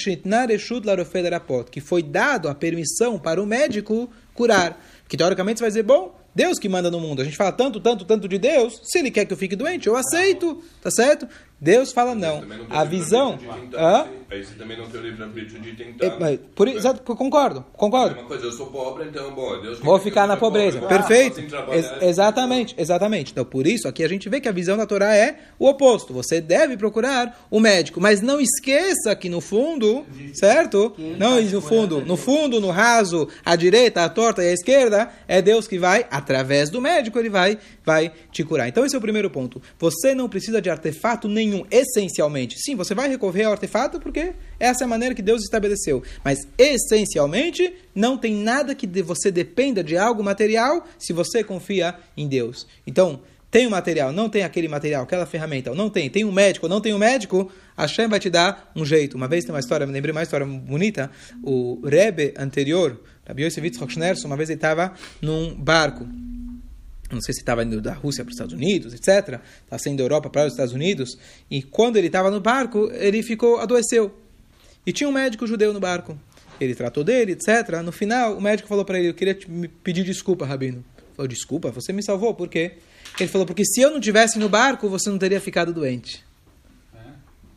que 1.70 1.80
foi 1.80 2.02
dado 2.02 2.48
a 2.48 2.54
permissão 2.54 3.18
para 3.18 3.42
o 3.42 3.46
médico 3.46 4.10
curar. 4.34 4.78
Que 5.08 5.16
teoricamente 5.16 5.58
você 5.58 5.64
vai 5.64 5.70
dizer, 5.70 5.82
bom, 5.82 6.14
Deus 6.38 6.56
que 6.56 6.68
manda 6.68 6.88
no 6.88 7.00
mundo. 7.00 7.20
A 7.20 7.24
gente 7.24 7.36
fala 7.36 7.50
tanto, 7.50 7.80
tanto, 7.80 8.04
tanto 8.04 8.28
de 8.28 8.38
Deus. 8.38 8.80
Se 8.84 9.00
ele 9.00 9.10
quer 9.10 9.24
que 9.24 9.32
eu 9.32 9.36
fique 9.36 9.56
doente, 9.56 9.88
eu 9.88 9.96
aceito, 9.96 10.62
tá 10.80 10.88
certo? 10.88 11.26
Deus 11.60 11.92
fala 11.92 12.14
não. 12.14 12.44
A 12.70 12.84
visão. 12.84 13.38
Aí 14.30 14.44
você 14.44 14.54
também 14.56 14.76
não 14.76 14.86
tem 14.86 15.00
o 15.00 15.04
livre-arbítrio 15.04 15.58
de 15.58 15.72
tentar. 15.72 16.06
É, 16.06 16.38
por, 16.54 16.68
exato, 16.68 17.00
concordo, 17.02 17.64
concordo. 17.72 18.14
É 18.14 18.18
uma 18.18 18.28
coisa, 18.28 18.44
eu 18.44 18.52
sou 18.52 18.66
pobre, 18.66 19.08
então, 19.08 19.34
bom, 19.34 19.58
Deus 19.62 19.78
Vou 19.78 19.98
ficar 19.98 20.26
na 20.26 20.36
pobreza. 20.36 20.80
Pobre, 20.80 20.98
Perfeito. 20.98 21.40
Ex 21.40 22.02
exatamente, 22.02 22.74
exatamente. 22.76 23.32
Então, 23.32 23.42
por 23.42 23.66
isso, 23.66 23.88
aqui 23.88 24.04
a 24.04 24.08
gente 24.08 24.28
vê 24.28 24.38
que 24.38 24.46
a 24.46 24.52
visão 24.52 24.76
da 24.76 24.84
Torá 24.84 25.16
é 25.16 25.38
o 25.58 25.66
oposto. 25.66 26.12
Você 26.12 26.42
deve 26.42 26.76
procurar 26.76 27.46
o 27.50 27.58
médico, 27.58 28.02
mas 28.02 28.20
não 28.20 28.38
esqueça 28.38 29.16
que 29.16 29.30
no 29.30 29.40
fundo, 29.40 30.04
certo? 30.34 30.94
Não, 31.16 31.40
no 31.40 31.60
fundo, 31.62 32.02
no 32.02 32.16
fundo, 32.18 32.60
no 32.60 32.68
raso, 32.68 33.28
a 33.42 33.56
direita, 33.56 34.04
a 34.04 34.10
torta 34.10 34.44
e 34.44 34.50
a 34.50 34.52
esquerda, 34.52 35.10
é 35.26 35.40
Deus 35.40 35.66
que 35.66 35.78
vai, 35.78 36.06
através 36.10 36.68
do 36.68 36.82
médico, 36.82 37.18
ele 37.18 37.30
vai, 37.30 37.56
vai 37.82 38.12
te 38.30 38.44
curar. 38.44 38.68
Então, 38.68 38.84
esse 38.84 38.94
é 38.94 38.98
o 38.98 39.00
primeiro 39.00 39.30
ponto. 39.30 39.62
Você 39.78 40.14
não 40.14 40.28
precisa 40.28 40.60
de 40.60 40.68
artefato 40.68 41.28
nenhum, 41.28 41.47
essencialmente. 41.70 42.56
Sim, 42.58 42.74
você 42.74 42.94
vai 42.94 43.08
recorrer 43.08 43.44
ao 43.44 43.52
artefato 43.52 44.00
porque 44.00 44.34
essa 44.58 44.84
é 44.84 44.86
a 44.86 44.88
maneira 44.88 45.14
que 45.14 45.22
Deus 45.22 45.42
estabeleceu. 45.42 46.02
Mas, 46.24 46.38
essencialmente, 46.56 47.74
não 47.94 48.16
tem 48.16 48.34
nada 48.34 48.74
que 48.74 48.86
você 49.02 49.30
dependa 49.30 49.82
de 49.82 49.96
algo 49.96 50.22
material 50.22 50.86
se 50.98 51.12
você 51.12 51.42
confia 51.44 51.94
em 52.16 52.26
Deus. 52.26 52.66
Então, 52.86 53.20
tem 53.50 53.66
o 53.66 53.70
material, 53.70 54.12
não 54.12 54.28
tem 54.28 54.42
aquele 54.42 54.68
material, 54.68 55.04
aquela 55.04 55.24
ferramenta, 55.24 55.70
ou 55.70 55.76
não 55.76 55.88
tem, 55.88 56.10
tem 56.10 56.24
um 56.24 56.32
médico, 56.32 56.68
não 56.68 56.80
tem 56.80 56.92
um 56.92 56.98
médico, 56.98 57.50
a 57.74 57.82
Hashem 57.82 58.06
vai 58.06 58.20
te 58.20 58.28
dar 58.28 58.70
um 58.76 58.84
jeito. 58.84 59.16
Uma 59.16 59.26
vez 59.26 59.44
tem 59.44 59.54
uma 59.54 59.60
história, 59.60 59.86
me 59.86 59.92
lembrei 59.92 60.12
uma 60.12 60.22
história 60.22 60.44
bonita, 60.44 61.10
o 61.42 61.80
Rebbe 61.82 62.34
anterior, 62.36 63.00
Rabbi 63.26 63.44
Yosef 63.44 63.66
Yitzchok 63.66 63.94
uma 64.24 64.36
vez 64.36 64.50
ele 64.50 64.58
estava 64.58 64.92
num 65.22 65.54
barco, 65.54 66.06
não 67.10 67.20
sei 67.20 67.34
se 67.34 67.40
estava 67.40 67.62
indo 67.64 67.80
da 67.80 67.94
Rússia 67.94 68.24
para 68.24 68.30
os 68.30 68.34
Estados 68.34 68.54
Unidos, 68.54 68.92
etc. 68.92 69.08
Estava 69.08 69.42
tá 69.68 69.78
saindo 69.78 69.98
da 69.98 70.04
Europa 70.04 70.28
para 70.28 70.46
os 70.46 70.52
Estados 70.52 70.74
Unidos. 70.74 71.18
E 71.50 71.62
quando 71.62 71.96
ele 71.96 72.08
estava 72.08 72.30
no 72.30 72.40
barco, 72.40 72.90
ele 72.92 73.22
ficou, 73.22 73.58
adoeceu. 73.58 74.14
E 74.86 74.92
tinha 74.92 75.08
um 75.08 75.12
médico 75.12 75.46
judeu 75.46 75.72
no 75.72 75.80
barco. 75.80 76.18
Ele 76.60 76.74
tratou 76.74 77.04
dele, 77.04 77.32
etc. 77.32 77.82
No 77.84 77.92
final, 77.92 78.36
o 78.36 78.40
médico 78.40 78.68
falou 78.68 78.84
para 78.84 78.98
ele: 78.98 79.08
Eu 79.08 79.14
queria 79.14 79.34
te 79.34 79.46
pedir 79.82 80.04
desculpa, 80.04 80.44
Rabino. 80.44 80.84
Ele 80.96 81.14
falou: 81.14 81.28
Desculpa, 81.28 81.70
você 81.70 81.92
me 81.92 82.02
salvou, 82.02 82.34
por 82.34 82.48
quê? 82.48 82.72
Ele 83.18 83.28
falou: 83.28 83.46
Porque 83.46 83.64
se 83.64 83.80
eu 83.80 83.90
não 83.90 84.00
tivesse 84.00 84.38
no 84.38 84.48
barco, 84.48 84.88
você 84.88 85.08
não 85.08 85.18
teria 85.18 85.40
ficado 85.40 85.72
doente. 85.72 86.26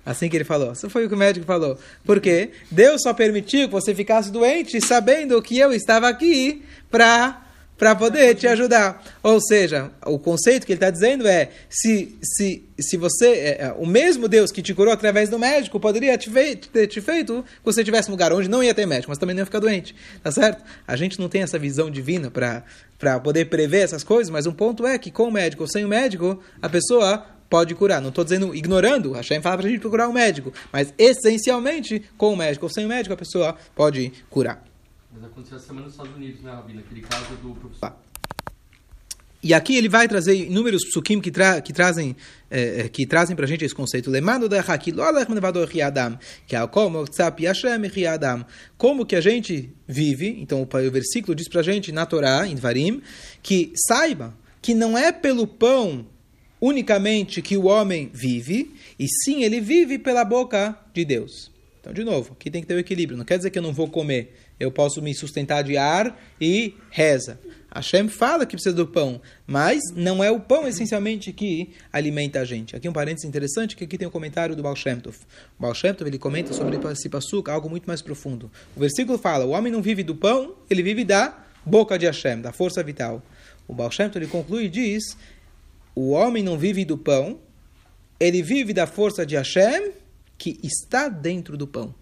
Assim 0.06 0.30
que 0.30 0.36
ele 0.36 0.44
falou. 0.44 0.72
Isso 0.72 0.90
foi 0.90 1.06
o 1.06 1.10
que 1.10 1.14
o 1.14 1.18
médico 1.18 1.46
falou. 1.46 1.78
Porque 2.04 2.52
Deus 2.72 3.04
só 3.04 3.14
permitiu 3.14 3.68
que 3.68 3.74
você 3.74 3.94
ficasse 3.94 4.32
doente 4.32 4.82
sabendo 4.82 5.40
que 5.42 5.58
eu 5.58 5.72
estava 5.72 6.10
aqui 6.10 6.64
para 6.90 7.51
para 7.82 7.96
poder 7.96 8.36
te 8.36 8.46
ajudar. 8.46 9.04
Ou 9.24 9.42
seja, 9.42 9.90
o 10.06 10.20
conceito 10.20 10.68
que 10.68 10.72
ele 10.72 10.78
está 10.78 10.92
dizendo 10.92 11.28
é: 11.28 11.50
se, 11.68 12.16
se, 12.22 12.64
se 12.80 12.96
você, 12.96 13.26
é, 13.26 13.58
é, 13.64 13.76
o 13.76 13.88
mesmo 13.88 14.28
Deus 14.28 14.52
que 14.52 14.62
te 14.62 14.72
curou 14.72 14.94
através 14.94 15.30
do 15.30 15.40
médico, 15.40 15.80
poderia 15.80 16.16
te 16.16 16.30
ter 16.72 16.86
te 16.86 17.02
feito 17.02 17.44
que 17.44 17.66
você 17.66 17.84
tivesse 17.84 18.08
um 18.10 18.12
lugar 18.12 18.32
onde 18.34 18.48
não 18.48 18.64
ia 18.64 18.72
ter 18.76 18.86
médico, 18.86 19.10
mas 19.10 19.18
também 19.18 19.34
não 19.34 19.42
ia 19.42 19.46
ficar 19.46 19.58
doente. 19.58 19.96
Tá 20.22 20.32
certo? 20.32 20.64
A 20.88 20.96
gente 20.96 21.20
não 21.20 21.28
tem 21.28 21.42
essa 21.42 21.58
visão 21.58 21.90
divina 21.90 22.30
para 22.30 23.20
poder 23.20 23.46
prever 23.46 23.80
essas 23.80 24.04
coisas, 24.04 24.30
mas 24.30 24.46
um 24.46 24.54
ponto 24.54 24.86
é 24.86 25.00
que 25.00 25.10
com 25.10 25.24
o 25.24 25.32
médico 25.32 25.64
ou 25.64 25.68
sem 25.68 25.84
o 25.84 25.88
médico, 25.88 26.40
a 26.62 26.70
pessoa 26.70 27.26
pode 27.50 27.74
curar. 27.74 28.00
Não 28.00 28.10
estou 28.10 28.24
dizendo 28.24 28.54
ignorando, 28.54 29.14
Hashem 29.14 29.42
fala 29.42 29.58
para 29.58 29.66
a 29.66 29.70
gente 29.72 29.82
procurar 29.82 30.08
um 30.08 30.14
médico, 30.14 30.54
mas 30.72 30.94
essencialmente, 31.00 32.04
com 32.16 32.32
o 32.32 32.38
médico 32.38 32.68
ou 32.68 32.70
sem 32.70 32.86
o 32.86 32.88
médico, 32.88 33.16
a 33.16 33.18
pessoa 33.18 33.56
pode 33.74 34.14
curar. 34.30 34.71
Mas 35.14 35.24
aconteceu 35.24 35.58
essa 35.58 35.68
semana 35.68 35.86
nos 35.86 35.94
Estados 35.94 36.16
Unidos, 36.16 36.42
né, 36.42 36.52
Rabino? 36.52 36.80
Aquele 36.80 37.02
caso 37.02 37.36
do 37.36 37.54
professor. 37.56 37.94
E 39.44 39.56
aqui 39.56 39.76
ele 39.76 39.90
vai 39.90 40.08
trazer 40.08 40.36
inúmeros 40.36 40.86
psukim 40.86 41.20
que, 41.20 41.32
tra 41.32 41.62
que 41.62 41.74
trazem 41.74 42.16
é, 42.50 42.88
que 42.88 43.08
trazem 43.08 43.36
para 43.36 43.46
a 43.46 43.48
gente 43.48 43.66
esse 43.66 43.74
conceito. 43.74 44.10
Lemando 44.12 44.48
da 44.48 44.62
que 46.46 46.56
é 46.56 46.68
como 46.68 47.04
como 48.78 49.06
que 49.06 49.16
a 49.16 49.22
gente 49.22 49.74
vive. 49.88 50.38
Então 50.40 50.62
o 50.62 50.92
versículo 50.92 51.34
diz 51.34 51.48
para 51.48 51.62
a 51.62 51.64
gente 51.64 51.92
na 51.92 52.06
Torá, 52.06 52.48
em 52.48 52.56
Varim, 52.56 53.02
que 53.42 53.74
saiba 53.88 54.38
que 54.62 54.76
não 54.76 54.96
é 54.96 55.12
pelo 55.12 55.48
pão 55.48 56.06
unicamente 56.62 57.42
que 57.42 57.58
o 57.58 57.66
homem 57.66 58.12
vive, 58.14 58.76
e 59.00 59.08
sim 59.08 59.44
ele 59.44 59.60
vive 59.60 59.98
pela 59.98 60.24
boca 60.24 60.78
de 60.94 61.04
Deus. 61.04 61.52
Então, 61.80 61.92
de 61.92 62.04
novo, 62.04 62.34
aqui 62.34 62.52
tem 62.52 62.62
que 62.62 62.68
ter 62.68 62.76
o 62.76 62.80
equilíbrio. 62.80 63.18
Não 63.18 63.26
quer 63.26 63.38
dizer 63.38 63.50
que 63.50 63.58
eu 63.58 63.64
não 63.64 63.74
vou 63.74 63.88
comer 63.88 64.36
eu 64.62 64.72
posso 64.72 65.02
me 65.02 65.14
sustentar 65.14 65.64
de 65.64 65.76
ar 65.76 66.16
e 66.40 66.76
reza. 66.92 67.40
Hashem 67.74 68.08
fala 68.10 68.46
que 68.46 68.56
precisa 68.56 68.76
do 68.76 68.86
pão, 68.86 69.22
mas 69.48 69.80
não 69.96 70.24
é 70.24 70.30
o 70.30 70.40
pão 70.40 70.68
essencialmente 70.68 71.32
que 71.32 71.72
alimenta 71.92 72.42
a 72.42 72.46
gente. 72.46 72.76
Aqui 72.76 72.88
um 72.88 72.94
parênteses 72.94 73.28
interessante, 73.28 73.76
que 73.76 73.86
aqui 73.86 73.98
tem 73.98 74.06
o 74.06 74.10
um 74.10 74.12
comentário 74.12 74.56
do 74.56 74.62
Baal 74.62 74.76
Shem 74.76 75.00
Tov. 75.00 75.18
O 75.58 75.62
Baal 75.62 75.74
Shem 75.74 75.94
Tov, 75.94 76.10
ele 76.10 76.20
comenta 76.20 76.54
sobre 76.54 76.78
esse 76.92 77.10
passuca, 77.10 77.52
algo 77.52 77.70
muito 77.70 77.86
mais 77.86 78.02
profundo. 78.02 78.52
O 78.76 78.80
versículo 78.80 79.18
fala, 79.18 79.46
o 79.46 79.50
homem 79.50 79.72
não 79.72 79.82
vive 79.82 80.04
do 80.04 80.14
pão, 80.14 80.54
ele 80.70 80.84
vive 80.84 81.04
da 81.04 81.44
boca 81.66 81.98
de 81.98 82.06
Hashem, 82.06 82.42
da 82.42 82.52
força 82.52 82.84
vital. 82.84 83.24
O 83.68 83.74
Baal 83.74 83.90
Shem 83.90 84.10
Tov, 84.10 84.24
ele 84.24 84.32
conclui 84.32 84.66
e 84.66 84.70
diz, 84.70 85.18
o 85.96 86.12
homem 86.12 86.44
não 86.44 86.58
vive 86.58 86.86
do 86.86 86.98
pão, 86.98 87.40
ele 88.20 88.44
vive 88.44 88.74
da 88.74 88.86
força 88.86 89.26
de 89.26 89.36
Hashem, 89.36 89.94
que 90.38 90.60
está 90.62 91.08
dentro 91.08 91.58
do 91.58 91.66
pão. 91.66 91.96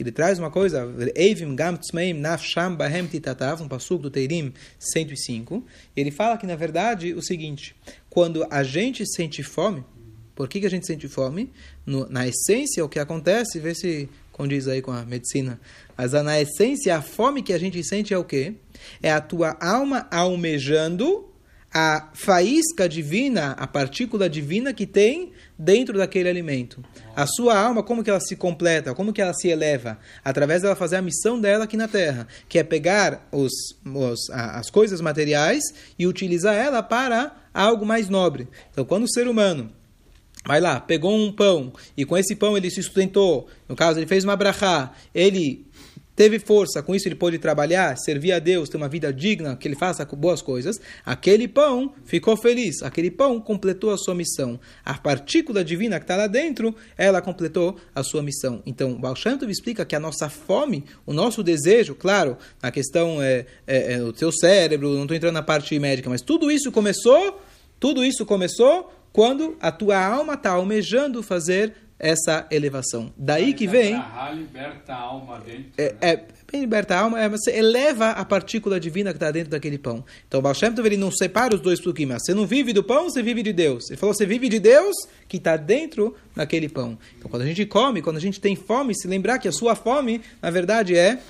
Ele 0.00 0.10
traz 0.10 0.38
uma 0.38 0.50
coisa, 0.50 0.88
Eivim 1.14 1.54
Gam 1.54 1.76
Tzmeim 1.76 2.14
Nafsham 2.14 2.74
Bahem 2.74 3.06
Titatav, 3.06 3.62
um 3.62 3.68
passuco 3.68 4.04
do 4.04 4.10
Teirim 4.10 4.52
105. 4.78 5.62
Ele 5.94 6.10
fala 6.10 6.38
que, 6.38 6.46
na 6.46 6.56
verdade, 6.56 7.12
o 7.12 7.22
seguinte, 7.22 7.76
quando 8.08 8.46
a 8.50 8.62
gente 8.62 9.04
sente 9.06 9.42
fome, 9.42 9.84
por 10.34 10.48
que, 10.48 10.60
que 10.60 10.66
a 10.66 10.70
gente 10.70 10.86
sente 10.86 11.06
fome? 11.06 11.52
No, 11.84 12.08
na 12.08 12.26
essência, 12.26 12.82
o 12.82 12.88
que 12.88 12.98
acontece, 12.98 13.58
vê 13.58 13.74
se 13.74 14.08
condiz 14.32 14.66
aí 14.68 14.80
com 14.80 14.90
a 14.90 15.04
medicina, 15.04 15.60
mas 15.94 16.12
na 16.12 16.40
essência, 16.40 16.96
a 16.96 17.02
fome 17.02 17.42
que 17.42 17.52
a 17.52 17.58
gente 17.58 17.84
sente 17.84 18.14
é 18.14 18.16
o 18.16 18.24
quê? 18.24 18.54
É 19.02 19.12
a 19.12 19.20
tua 19.20 19.54
alma 19.60 20.08
almejando 20.10 21.29
a 21.72 22.08
faísca 22.14 22.88
divina, 22.88 23.52
a 23.52 23.66
partícula 23.66 24.28
divina 24.28 24.72
que 24.72 24.86
tem 24.86 25.32
dentro 25.56 25.96
daquele 25.96 26.28
alimento. 26.28 26.82
A 27.14 27.26
sua 27.26 27.56
alma, 27.56 27.82
como 27.82 28.02
que 28.02 28.10
ela 28.10 28.20
se 28.20 28.34
completa, 28.34 28.94
como 28.94 29.12
que 29.12 29.22
ela 29.22 29.32
se 29.32 29.48
eleva? 29.48 29.98
Através 30.24 30.62
dela 30.62 30.74
fazer 30.74 30.96
a 30.96 31.02
missão 31.02 31.40
dela 31.40 31.64
aqui 31.64 31.76
na 31.76 31.86
Terra, 31.86 32.26
que 32.48 32.58
é 32.58 32.64
pegar 32.64 33.28
os, 33.30 33.52
os, 33.84 34.30
as 34.30 34.68
coisas 34.68 35.00
materiais 35.00 35.62
e 35.98 36.06
utilizar 36.06 36.54
ela 36.54 36.82
para 36.82 37.36
algo 37.54 37.86
mais 37.86 38.08
nobre. 38.08 38.48
Então, 38.72 38.84
quando 38.84 39.04
o 39.04 39.10
ser 39.10 39.28
humano 39.28 39.70
vai 40.44 40.60
lá, 40.60 40.80
pegou 40.80 41.14
um 41.14 41.30
pão 41.30 41.72
e 41.96 42.04
com 42.04 42.16
esse 42.16 42.34
pão 42.34 42.56
ele 42.56 42.70
se 42.70 42.82
sustentou, 42.82 43.46
no 43.68 43.76
caso 43.76 43.98
ele 43.98 44.06
fez 44.06 44.24
uma 44.24 44.36
brachá, 44.36 44.92
ele 45.14 45.66
teve 46.20 46.38
força, 46.38 46.82
com 46.82 46.94
isso 46.94 47.08
ele 47.08 47.14
pôde 47.14 47.38
trabalhar, 47.38 47.96
servir 47.96 48.32
a 48.32 48.38
Deus, 48.38 48.68
ter 48.68 48.76
uma 48.76 48.90
vida 48.90 49.10
digna, 49.10 49.56
que 49.56 49.66
ele 49.66 49.74
faça 49.74 50.04
boas 50.04 50.42
coisas, 50.42 50.78
aquele 51.02 51.48
pão 51.48 51.94
ficou 52.04 52.36
feliz, 52.36 52.82
aquele 52.82 53.10
pão 53.10 53.40
completou 53.40 53.90
a 53.90 53.96
sua 53.96 54.14
missão. 54.14 54.60
A 54.84 54.92
partícula 54.92 55.64
divina 55.64 55.98
que 55.98 56.04
está 56.04 56.16
lá 56.16 56.26
dentro, 56.26 56.76
ela 56.98 57.22
completou 57.22 57.78
a 57.94 58.02
sua 58.02 58.22
missão. 58.22 58.62
Então, 58.66 59.00
Baal 59.00 59.16
Shem 59.16 59.38
explica 59.48 59.82
que 59.86 59.96
a 59.96 59.98
nossa 59.98 60.28
fome, 60.28 60.84
o 61.06 61.14
nosso 61.14 61.42
desejo, 61.42 61.94
claro, 61.94 62.36
a 62.62 62.70
questão 62.70 63.22
é, 63.22 63.46
é, 63.66 63.94
é 63.94 64.02
o 64.02 64.12
teu 64.12 64.30
cérebro, 64.30 64.90
não 64.90 65.04
estou 65.04 65.16
entrando 65.16 65.32
na 65.32 65.42
parte 65.42 65.78
médica, 65.78 66.10
mas 66.10 66.20
tudo 66.20 66.50
isso 66.50 66.70
começou, 66.70 67.40
tudo 67.78 68.04
isso 68.04 68.26
começou 68.26 68.92
quando 69.10 69.56
a 69.58 69.72
tua 69.72 69.98
alma 69.98 70.34
está 70.34 70.50
almejando 70.50 71.22
fazer 71.22 71.72
essa 72.00 72.46
elevação. 72.50 73.12
Daí 73.16 73.52
que 73.52 73.66
vem. 73.66 74.02
Liberta 74.34 74.94
a 74.94 74.98
alma 74.98 75.38
dentro. 75.38 75.66
É, 75.76 75.92
né? 75.92 75.98
é 76.00 76.24
bem 76.50 76.62
liberta 76.62 76.96
a 76.96 77.00
alma, 77.00 77.20
é, 77.20 77.28
você 77.28 77.56
eleva 77.56 78.10
a 78.10 78.24
partícula 78.24 78.80
divina 78.80 79.10
que 79.10 79.16
está 79.16 79.30
dentro 79.30 79.50
daquele 79.50 79.78
pão. 79.78 80.04
Então 80.26 80.40
o 80.40 80.42
Baal 80.42 80.54
Shem 80.54 80.72
Tov, 80.72 80.86
ele 80.88 80.96
não 80.96 81.12
separa 81.12 81.54
os 81.54 81.60
dois 81.60 81.78
psukim, 81.78 82.06
mas 82.06 82.24
você 82.24 82.34
não 82.34 82.46
vive 82.46 82.72
do 82.72 82.82
pão, 82.82 83.04
você 83.04 83.22
vive 83.22 83.42
de 83.42 83.52
Deus. 83.52 83.88
Ele 83.90 83.98
falou, 83.98 84.14
você 84.14 84.26
vive 84.26 84.48
de 84.48 84.58
Deus 84.58 84.96
que 85.28 85.36
está 85.36 85.56
dentro 85.56 86.16
daquele 86.34 86.68
pão. 86.68 86.98
Então 87.18 87.30
quando 87.30 87.42
a 87.42 87.46
gente 87.46 87.64
come, 87.66 88.02
quando 88.02 88.16
a 88.16 88.20
gente 88.20 88.40
tem 88.40 88.56
fome, 88.56 88.94
se 88.94 89.06
lembrar 89.06 89.38
que 89.38 89.46
a 89.46 89.52
sua 89.52 89.76
fome, 89.76 90.22
na 90.42 90.50
verdade, 90.50 90.96
é 90.96 91.20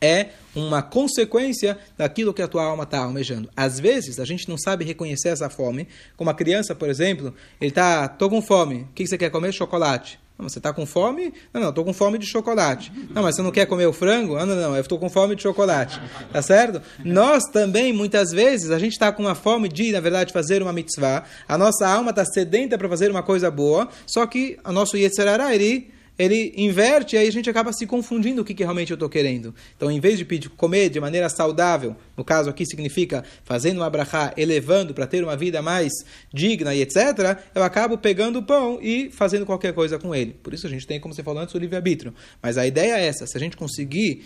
é 0.00 0.28
uma 0.54 0.82
consequência 0.82 1.78
daquilo 1.96 2.34
que 2.34 2.42
a 2.42 2.48
tua 2.48 2.64
alma 2.64 2.84
está 2.84 2.98
almejando. 2.98 3.48
Às 3.56 3.78
vezes, 3.78 4.18
a 4.18 4.24
gente 4.24 4.48
não 4.48 4.58
sabe 4.58 4.84
reconhecer 4.84 5.28
essa 5.28 5.48
fome. 5.48 5.86
Como 6.16 6.30
a 6.30 6.34
criança, 6.34 6.74
por 6.74 6.88
exemplo, 6.88 7.34
ele 7.60 7.70
está, 7.70 8.08
tô 8.08 8.28
com 8.28 8.42
fome. 8.42 8.82
O 8.82 8.88
que 8.94 9.06
você 9.06 9.18
quer 9.18 9.30
comer? 9.30 9.52
Chocolate. 9.52 10.18
Não, 10.40 10.48
você 10.48 10.58
está 10.58 10.72
com 10.72 10.86
fome? 10.86 11.34
Não, 11.52 11.60
não, 11.60 11.68
estou 11.68 11.84
com 11.84 11.92
fome 11.92 12.16
de 12.16 12.26
chocolate. 12.26 12.90
Não, 13.10 13.22
mas 13.22 13.36
você 13.36 13.42
não 13.42 13.50
quer 13.50 13.66
comer 13.66 13.84
o 13.86 13.92
frango? 13.92 14.36
Ah, 14.36 14.46
não, 14.46 14.56
não, 14.56 14.74
eu 14.74 14.80
estou 14.80 14.98
com 14.98 15.10
fome 15.10 15.36
de 15.36 15.42
chocolate. 15.42 16.00
Tá 16.32 16.40
certo? 16.40 16.80
Nós 17.04 17.44
também, 17.52 17.92
muitas 17.92 18.30
vezes, 18.30 18.70
a 18.70 18.78
gente 18.78 18.92
está 18.92 19.12
com 19.12 19.22
uma 19.22 19.34
fome 19.34 19.68
de, 19.68 19.92
na 19.92 20.00
verdade, 20.00 20.32
fazer 20.32 20.62
uma 20.62 20.72
mitzvah. 20.72 21.24
A 21.46 21.58
nossa 21.58 21.86
alma 21.86 22.08
está 22.08 22.24
sedenta 22.24 22.78
para 22.78 22.88
fazer 22.88 23.10
uma 23.10 23.22
coisa 23.22 23.50
boa, 23.50 23.88
só 24.06 24.26
que 24.26 24.58
o 24.64 24.72
nosso 24.72 24.96
Yetzirará, 24.96 25.54
ele 25.54 25.92
ele 26.20 26.52
inverte 26.54 27.16
e 27.16 27.18
aí 27.18 27.26
a 27.26 27.32
gente 27.32 27.48
acaba 27.48 27.72
se 27.72 27.86
confundindo 27.86 28.42
o 28.42 28.44
que, 28.44 28.52
que 28.52 28.62
realmente 28.62 28.90
eu 28.90 28.94
estou 28.94 29.08
querendo. 29.08 29.54
Então, 29.74 29.90
em 29.90 29.98
vez 29.98 30.18
de 30.18 30.24
pedir 30.26 30.50
comer 30.50 30.90
de 30.90 31.00
maneira 31.00 31.30
saudável, 31.30 31.96
no 32.14 32.22
caso 32.22 32.50
aqui 32.50 32.66
significa 32.66 33.24
fazendo 33.42 33.78
uma 33.78 33.88
brachá, 33.88 34.34
elevando 34.36 34.92
para 34.92 35.06
ter 35.06 35.24
uma 35.24 35.34
vida 35.34 35.62
mais 35.62 35.90
digna 36.30 36.74
e 36.74 36.82
etc., 36.82 37.38
eu 37.54 37.62
acabo 37.62 37.96
pegando 37.96 38.40
o 38.40 38.42
pão 38.42 38.78
e 38.82 39.10
fazendo 39.10 39.46
qualquer 39.46 39.72
coisa 39.72 39.98
com 39.98 40.14
ele. 40.14 40.36
Por 40.42 40.52
isso 40.52 40.66
a 40.66 40.70
gente 40.70 40.86
tem, 40.86 41.00
como 41.00 41.14
você 41.14 41.22
falou 41.22 41.42
antes, 41.42 41.54
o 41.54 41.58
livre-arbítrio. 41.58 42.12
Mas 42.42 42.58
a 42.58 42.66
ideia 42.66 42.98
é 42.98 43.06
essa, 43.06 43.26
se 43.26 43.34
a 43.34 43.40
gente 43.40 43.56
conseguir 43.56 44.22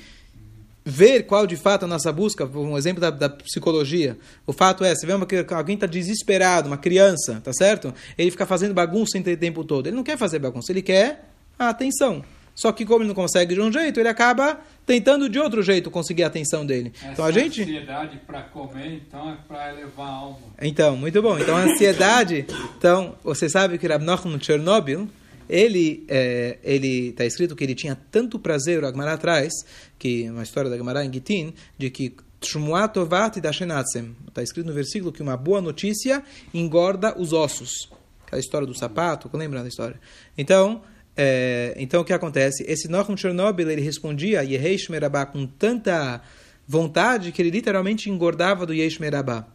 ver 0.85 1.23
qual 1.23 1.47
de 1.47 1.57
fato 1.57 1.85
a 1.85 1.89
nossa 1.89 2.13
busca, 2.13 2.45
um 2.45 2.77
exemplo 2.77 3.01
da, 3.01 3.11
da 3.11 3.31
psicologia. 3.31 4.19
O 4.45 4.53
fato 4.53 4.85
é, 4.85 4.93
você 4.97 5.07
vê 5.07 5.15
uma, 5.15 5.25
que 5.25 5.47
alguém 5.55 5.77
está 5.77 5.87
desesperado, 5.87 6.67
uma 6.67 6.77
criança, 6.77 7.41
tá 7.43 7.53
certo? 7.53 7.95
Ele 8.19 8.33
fica 8.33 8.45
fazendo 8.45 8.75
bagunça 8.75 9.17
o 9.17 9.37
tempo 9.37 9.63
todo. 9.65 9.87
Ele 9.87 9.97
não 9.97 10.03
quer 10.03 10.19
fazer 10.19 10.41
bagunça, 10.41 10.73
ele 10.73 10.83
quer 10.83 11.34
a 11.59 11.69
atenção. 11.69 12.25
Só 12.55 12.71
que 12.71 12.87
como 12.87 13.01
ele 13.01 13.09
não 13.09 13.15
consegue 13.15 13.55
de 13.55 13.61
um 13.61 13.73
jeito, 13.73 13.99
ele 13.99 14.09
acaba 14.09 14.61
tentando 14.87 15.29
de 15.29 15.39
outro 15.39 15.63
jeito 15.63 15.91
conseguir 15.91 16.23
a 16.23 16.29
atenção 16.29 16.65
dele. 16.65 16.93
Essa 16.97 17.13
então 17.13 17.25
a 17.25 17.33
gente 17.33 17.63
ansiedade 17.63 18.21
para 18.27 18.43
comer, 18.43 19.03
então, 19.07 19.31
é 19.31 19.37
para 19.49 19.73
elevar 19.73 20.07
a 20.07 20.11
alma. 20.11 20.39
Então, 20.61 20.97
muito 20.97 21.21
bom. 21.21 21.39
Então, 21.39 21.57
a 21.57 21.63
ansiedade. 21.63 22.47
Então, 22.79 23.17
você 23.25 23.49
sabe 23.49 23.77
que 23.77 23.89
Rab 23.89 24.05
Nachman 24.05 24.39
Chernobyl, 24.41 25.09
ele 25.49 26.05
é, 26.09 26.59
ele 26.63 27.09
está 27.09 27.25
escrito 27.25 27.57
que 27.57 27.65
ele 27.65 27.75
tinha 27.75 27.99
tanto 28.11 28.39
prazer, 28.39 28.83
o 28.83 28.87
Agmará 28.87 29.17
traz, 29.17 29.53
que 29.99 30.31
uma 30.31 30.43
história 30.43 30.71
da 30.71 30.77
Agmará 30.77 31.05
em 31.05 31.13
Gitin, 31.13 31.55
de 31.77 31.91
que 31.91 32.15
Shmuat 32.41 32.95
Tovat 32.95 33.41
Dashenatzem. 33.41 34.15
Está 34.29 34.43
escrito 34.43 34.67
no 34.67 34.73
versículo 34.73 35.13
que 35.13 35.23
uma 35.23 35.37
boa 35.37 35.61
notícia 35.61 36.23
engorda 36.53 37.19
os 37.19 37.33
ossos. 37.33 37.91
Aquela 38.27 38.41
história 38.41 38.67
do 38.67 38.77
sapato, 38.77 39.31
lembra 39.33 39.63
da 39.63 39.69
história? 39.69 39.99
Então, 40.37 40.83
é, 41.17 41.75
então 41.77 42.01
o 42.01 42.05
que 42.05 42.13
acontece? 42.13 42.65
Esse 42.67 42.89
Nochum 42.89 43.17
Chernobyl, 43.17 43.71
ele 43.71 43.83
respondia 43.83 44.43
Yehesh 44.43 44.89
Merabá 44.89 45.25
com 45.25 45.47
tanta 45.47 46.21
vontade 46.67 47.31
que 47.31 47.41
ele 47.41 47.51
literalmente 47.51 48.11
engordava 48.11 48.67
do 48.67 48.75
Yesh 48.75 48.99
Merabá. 48.99 49.47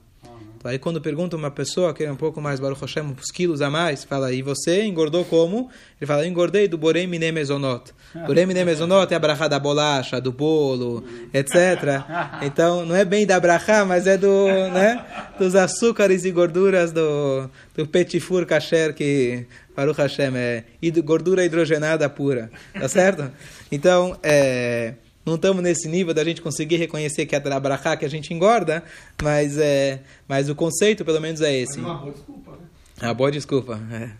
Aí 0.63 0.77
quando 0.77 0.99
pergunta 0.99 1.37
uma 1.37 1.49
pessoa 1.49 1.93
que 1.93 2.03
é 2.03 2.11
um 2.11 2.15
pouco 2.15 2.41
mais 2.41 2.59
Baruch 2.59 2.81
Hashem, 2.81 3.03
uns 3.03 3.31
quilos 3.31 3.61
a 3.61 3.69
mais, 3.69 4.03
fala, 4.03 4.33
e 4.33 4.41
você 4.41 4.83
engordou 4.83 5.23
como? 5.23 5.69
Ele 5.99 6.07
fala, 6.07 6.27
engordei 6.27 6.67
do 6.67 6.77
Borei 6.77 7.07
Mine 7.07 7.31
Mezonot. 7.31 7.93
Borei 8.27 8.45
Mine 8.45 8.65
Mezonot 8.65 9.11
é 9.13 9.15
a 9.15 9.19
brachá 9.19 9.47
da 9.47 9.57
bolacha, 9.57 10.19
do 10.19 10.31
bolo, 10.31 11.03
etc. 11.33 12.03
Então, 12.41 12.85
não 12.85 12.95
é 12.95 13.05
bem 13.05 13.25
da 13.25 13.39
brachá, 13.39 13.85
mas 13.85 14.07
é 14.07 14.17
do, 14.17 14.47
né, 14.47 15.05
dos 15.37 15.55
açúcares 15.55 16.25
e 16.25 16.31
gorduras 16.31 16.91
do, 16.91 17.49
do 17.75 17.87
petit 17.87 18.19
four 18.19 18.45
kasher 18.45 18.93
que 18.93 19.45
Baruch 19.75 19.99
Hashem 19.99 20.35
é 20.35 20.63
gordura 21.03 21.45
hidrogenada 21.45 22.09
pura, 22.09 22.51
tá 22.73 22.87
certo? 22.87 23.31
Então, 23.71 24.17
é, 24.23 24.93
não 25.29 25.35
estamos 25.35 25.63
nesse 25.63 25.87
nível 25.87 26.13
da 26.13 26.23
gente 26.23 26.41
conseguir 26.41 26.75
reconhecer 26.77 27.25
que 27.25 27.35
é 27.35 27.39
da 27.39 27.59
brachá 27.59 27.95
que 27.95 28.05
a 28.05 28.09
gente 28.09 28.33
engorda, 28.33 28.83
mas, 29.21 29.57
é, 29.57 30.01
mas 30.27 30.49
o 30.49 30.55
conceito 30.55 31.05
pelo 31.05 31.21
menos 31.21 31.41
é 31.41 31.55
esse. 31.55 31.79
Uma 31.79 31.95
boa 31.95 32.11
desculpa, 32.11 32.51
né? 32.51 32.57
Ah, 33.01 33.13
boa 33.13 33.31
desculpa. 33.31 33.79
é. 33.91 34.11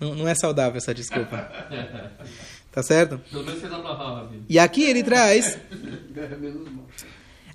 Não, 0.00 0.14
não 0.14 0.28
é 0.28 0.34
saudável 0.34 0.76
essa 0.78 0.94
desculpa. 0.94 1.48
Tá 2.72 2.82
certo? 2.82 3.20
Pelo 3.30 3.44
menos 3.44 3.60
você 3.60 3.68
dá 3.68 3.78
pra 3.78 3.96
falar, 3.96 4.22
Rabino. 4.22 4.44
E 4.48 4.58
aqui 4.58 4.82
ele 4.82 5.04
traz 5.04 5.56
É. 6.16 7.06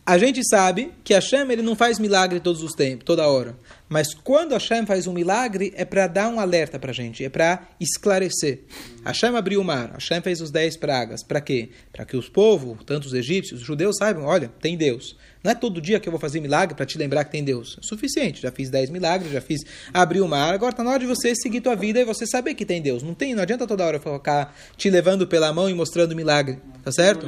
A 0.05 0.17
gente 0.17 0.41
sabe 0.47 0.93
que 1.03 1.13
Hashem 1.13 1.51
ele 1.51 1.62
não 1.62 1.75
faz 1.75 1.99
milagre 1.99 2.39
todos 2.39 2.63
os 2.63 2.71
tempos, 2.71 3.03
toda 3.03 3.27
hora. 3.27 3.53
Mas 3.89 4.13
quando 4.13 4.54
Hashem 4.54 4.86
faz 4.86 5.08
um 5.08 5.13
milagre, 5.13 5.73
é 5.75 5.84
para 5.84 6.06
dar 6.06 6.30
um 6.30 6.39
alerta 6.39 6.78
para 6.78 6.91
a 6.91 6.93
gente, 6.93 7.25
é 7.25 7.30
para 7.30 7.67
esclarecer. 7.80 8.60
Hashem 9.04 9.36
abriu 9.36 9.60
o 9.60 9.63
mar, 9.63 9.93
Hashem 9.93 10.21
fez 10.21 10.39
os 10.39 10.52
dez 10.52 10.78
pragas. 10.78 11.23
Para 11.23 11.41
quê? 11.41 11.69
Para 11.91 12.06
que 12.06 12.15
os 12.15 12.30
povos, 12.30 12.78
tanto 12.86 13.08
os 13.08 13.13
egípcios, 13.13 13.62
os 13.62 13.65
judeus, 13.65 13.97
saibam: 13.97 14.25
olha, 14.25 14.52
tem 14.62 14.78
Deus. 14.78 15.17
Não 15.43 15.52
é 15.52 15.56
todo 15.56 15.80
dia 15.80 15.99
que 15.99 16.08
eu 16.08 16.12
vou 16.12 16.19
fazer 16.19 16.41
milagre 16.41 16.75
para 16.75 16.86
te 16.86 16.97
lembrar 16.97 17.23
que 17.23 17.32
tem 17.32 17.43
Deus. 17.43 17.78
É 17.82 17.82
suficiente. 17.82 18.41
Já 18.41 18.52
fiz 18.52 18.69
dez 18.69 18.89
milagres, 18.89 19.32
já 19.32 19.39
fiz 19.39 19.62
abrir 19.93 20.19
o 20.19 20.28
mar. 20.28 20.54
Agora 20.54 20.71
está 20.71 20.84
na 20.84 20.91
hora 20.91 20.99
de 20.99 21.06
você 21.06 21.34
seguir 21.34 21.62
tua 21.62 21.75
vida 21.75 21.99
e 21.99 22.04
você 22.04 22.28
saber 22.28 22.56
que 22.56 22.65
tem 22.65 22.82
Deus. 22.82 23.02
Não 23.02 23.13
tem, 23.13 23.34
não 23.34 23.43
adianta 23.43 23.65
toda 23.65 23.86
hora 23.86 23.99
ficar 23.99 24.54
te 24.75 24.89
levando 24.89 25.25
pela 25.25 25.54
mão 25.54 25.69
e 25.69 25.73
mostrando 25.73 26.13
milagre. 26.13 26.60
Tá 26.84 26.91
certo? 26.91 27.25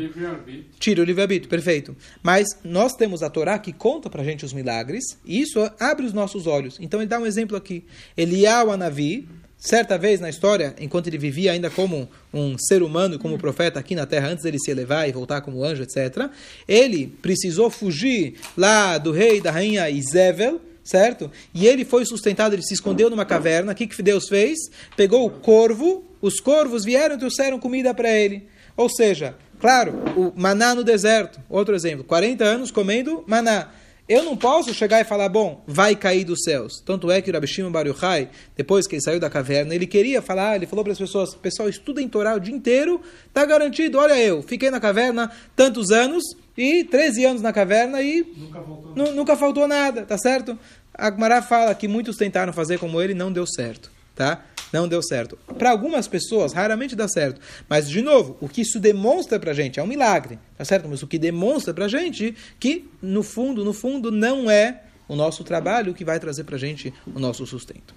Tira 0.78 1.02
o 1.02 1.06
livre-arbítrio, 1.06 1.50
perfeito. 1.50 1.96
Mas 2.22 2.48
nós 2.64 2.94
temos 2.94 3.24
a 3.24 3.30
Torá 3.30 3.58
que 3.60 3.72
conta 3.72 4.10
pra 4.10 4.24
gente 4.24 4.44
os 4.44 4.54
milagres, 4.54 5.04
e 5.26 5.42
isso 5.42 5.60
abre 5.80 6.06
os 6.06 6.14
nossos 6.14 6.48
olhos. 6.48 6.51
Então 6.80 7.00
ele 7.00 7.08
dá 7.08 7.20
um 7.20 7.26
exemplo 7.26 7.56
aqui. 7.56 7.84
Eliyahu 8.18 8.72
Anavi, 8.72 9.28
certa 9.58 9.98
vez 9.98 10.20
na 10.20 10.30
história, 10.30 10.76
enquanto 10.80 11.08
ele 11.08 11.18
vivia 11.18 11.52
ainda 11.52 11.70
como 11.70 12.10
um 12.34 12.58
ser 12.58 12.82
humano, 12.82 13.20
como 13.20 13.38
profeta 13.38 13.80
aqui 13.80 13.94
na 13.94 14.08
terra, 14.08 14.30
antes 14.30 14.44
dele 14.44 14.58
se 14.60 14.72
elevar 14.72 15.08
e 15.08 15.12
voltar 15.12 15.42
como 15.42 15.64
anjo, 15.64 15.84
etc., 15.84 16.30
ele 16.68 17.08
precisou 17.22 17.70
fugir 17.70 18.36
lá 18.58 18.98
do 18.98 19.12
rei 19.12 19.40
da 19.40 19.52
rainha 19.52 19.90
Isével, 19.90 20.60
certo? 20.84 21.32
E 21.54 21.68
ele 21.68 21.86
foi 21.86 22.06
sustentado, 22.06 22.54
ele 22.54 22.64
se 22.64 22.74
escondeu 22.74 23.10
numa 23.10 23.26
caverna. 23.26 23.72
O 23.72 23.76
que, 23.76 23.86
que 23.88 24.02
Deus 24.02 24.28
fez? 24.28 24.58
Pegou 24.98 25.28
o 25.28 25.30
corvo, 25.30 26.04
os 26.22 26.40
corvos 26.40 26.84
vieram 26.84 27.16
e 27.16 27.20
trouxeram 27.20 27.60
comida 27.60 27.94
para 27.94 28.12
ele. 28.12 28.48
Ou 28.76 28.90
seja, 28.90 29.36
claro, 29.60 29.94
o 30.16 30.34
maná 30.36 30.74
no 30.74 30.84
deserto, 30.84 31.40
outro 31.48 31.76
exemplo, 31.76 32.04
40 32.04 32.44
anos 32.44 32.72
comendo 32.72 33.24
maná. 33.28 33.70
Eu 34.12 34.24
não 34.24 34.36
posso 34.36 34.74
chegar 34.74 35.00
e 35.00 35.04
falar, 35.04 35.30
bom, 35.30 35.64
vai 35.66 35.96
cair 35.96 36.24
dos 36.26 36.42
céus. 36.44 36.82
Tanto 36.86 37.10
é 37.10 37.22
que 37.22 37.30
o 37.30 37.34
Rabi 37.34 37.48
Shimon 37.48 37.72
Bar 37.72 37.88
Yochai, 37.88 38.30
depois 38.58 38.86
que 38.88 38.96
ele 38.96 39.02
saiu 39.02 39.20
da 39.20 39.30
caverna, 39.30 39.74
ele 39.74 39.88
queria 39.88 40.22
falar, 40.22 40.56
ele 40.56 40.66
falou 40.66 40.84
para 40.84 40.92
as 40.94 41.00
pessoas, 41.00 41.34
pessoal, 41.36 41.70
estudem 41.70 42.08
Torá 42.10 42.36
o 42.36 42.40
dia 42.40 42.54
inteiro, 42.54 43.00
tá 43.34 43.46
garantido, 43.46 43.98
olha 43.98 44.18
eu, 44.20 44.42
fiquei 44.42 44.70
na 44.70 44.80
caverna 44.80 45.32
tantos 45.56 45.92
anos, 45.92 46.24
e 46.58 46.84
13 46.84 47.24
anos 47.26 47.42
na 47.42 47.54
caverna 47.54 48.02
e 48.02 48.22
Nunca 48.36 48.60
voltou. 48.60 48.94
nu- 48.96 49.12
nunca 49.14 49.38
faltou 49.38 49.68
nada, 49.68 50.04
tá 50.04 50.18
certo? 50.18 50.60
A 50.94 51.08
Agmará 51.08 51.42
fala 51.42 51.74
que 51.74 51.88
muitos 51.88 52.18
tentaram 52.18 52.52
fazer 52.52 52.78
como 52.78 53.02
ele, 53.02 53.14
não 53.14 53.32
deu 53.32 53.48
certo, 53.48 53.90
tá? 54.14 54.44
Não 54.72 54.88
deu 54.88 55.04
certo. 55.04 55.38
Para 55.58 55.72
algumas 55.72 56.08
pessoas, 56.08 56.54
raramente 56.54 56.96
dá 56.96 57.08
certo. 57.08 57.42
Mas, 57.68 57.90
de 57.90 58.02
novo, 58.02 58.38
o 58.40 58.48
que 58.48 58.62
isso 58.62 58.80
demonstra 58.80 59.40
pra 59.40 59.54
gente 59.54 59.80
é 59.80 59.84
um 59.84 59.88
milagre, 59.88 60.40
tá 60.58 60.64
certo? 60.64 60.88
Mas 60.88 61.04
o 61.04 61.08
que 61.08 61.20
demonstra 61.20 61.74
pra 61.74 61.88
gente 61.88 62.36
que, 62.60 62.90
no 63.02 63.22
fundo, 63.22 63.66
no 63.66 63.74
fundo, 63.74 64.12
não 64.12 64.50
é 64.50 64.84
o 65.08 65.16
nosso 65.16 65.44
trabalho 65.44 65.94
que 65.94 66.06
vai 66.06 66.20
trazer 66.20 66.46
pra 66.46 66.58
gente 66.58 66.94
o 67.14 67.20
nosso 67.20 67.46
sustento. 67.46 67.94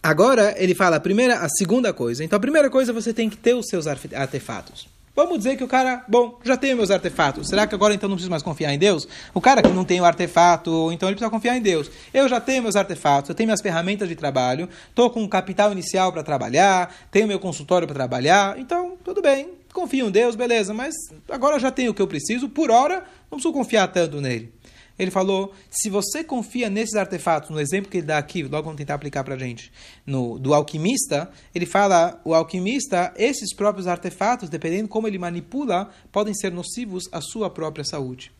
Agora 0.00 0.54
ele 0.56 0.72
fala 0.72 0.96
a 0.96 1.00
primeira, 1.00 1.40
a 1.40 1.48
segunda 1.48 1.92
coisa. 1.92 2.22
Então 2.22 2.36
a 2.36 2.40
primeira 2.40 2.70
coisa 2.70 2.92
você 2.92 3.12
tem 3.12 3.28
que 3.28 3.36
ter 3.36 3.54
os 3.54 3.66
seus 3.66 3.88
artefatos. 3.88 4.86
Vamos 5.16 5.38
dizer 5.38 5.56
que 5.56 5.64
o 5.64 5.66
cara, 5.66 6.04
bom, 6.06 6.38
já 6.44 6.58
tem 6.58 6.74
meus 6.74 6.90
artefatos. 6.90 7.48
Será 7.48 7.66
que 7.66 7.74
agora 7.74 7.94
então 7.94 8.06
não 8.06 8.16
preciso 8.16 8.30
mais 8.30 8.42
confiar 8.42 8.74
em 8.74 8.78
Deus? 8.78 9.08
O 9.32 9.40
cara 9.40 9.62
que 9.62 9.70
não 9.70 9.82
tem 9.82 9.98
o 9.98 10.04
artefato, 10.04 10.92
então 10.92 11.08
ele 11.08 11.16
precisa 11.16 11.30
confiar 11.30 11.56
em 11.56 11.62
Deus. 11.62 11.90
Eu 12.12 12.28
já 12.28 12.38
tenho 12.38 12.62
meus 12.62 12.76
artefatos, 12.76 13.30
eu 13.30 13.34
tenho 13.34 13.46
minhas 13.46 13.62
ferramentas 13.62 14.10
de 14.10 14.14
trabalho, 14.14 14.68
estou 14.90 15.08
com 15.08 15.22
um 15.22 15.28
capital 15.28 15.72
inicial 15.72 16.12
para 16.12 16.22
trabalhar, 16.22 16.94
tenho 17.10 17.26
meu 17.26 17.40
consultório 17.40 17.88
para 17.88 17.94
trabalhar, 17.94 18.58
então 18.58 18.98
tudo 19.02 19.22
bem, 19.22 19.48
confio 19.72 20.08
em 20.08 20.10
Deus, 20.10 20.36
beleza, 20.36 20.74
mas 20.74 20.94
agora 21.30 21.58
já 21.58 21.70
tenho 21.70 21.92
o 21.92 21.94
que 21.94 22.02
eu 22.02 22.06
preciso, 22.06 22.46
por 22.50 22.70
hora 22.70 23.02
não 23.30 23.38
preciso 23.38 23.54
confiar 23.54 23.88
tanto 23.88 24.20
nele. 24.20 24.52
Ele 24.98 25.10
falou: 25.10 25.52
se 25.70 25.90
você 25.90 26.24
confia 26.24 26.70
nesses 26.70 26.94
artefatos, 26.94 27.50
no 27.50 27.60
exemplo 27.60 27.90
que 27.90 27.98
ele 27.98 28.06
dá 28.06 28.18
aqui, 28.18 28.42
logo 28.42 28.64
vamos 28.64 28.78
tentar 28.78 28.94
aplicar 28.94 29.22
para 29.24 29.34
a 29.34 29.38
gente, 29.38 29.70
no, 30.06 30.38
do 30.38 30.54
alquimista, 30.54 31.30
ele 31.54 31.66
fala: 31.66 32.20
o 32.24 32.34
alquimista, 32.34 33.12
esses 33.16 33.54
próprios 33.54 33.86
artefatos, 33.86 34.48
dependendo 34.48 34.88
como 34.88 35.06
ele 35.06 35.18
manipula, 35.18 35.90
podem 36.10 36.34
ser 36.34 36.50
nocivos 36.50 37.04
à 37.12 37.20
sua 37.20 37.50
própria 37.50 37.84
saúde. 37.84 38.32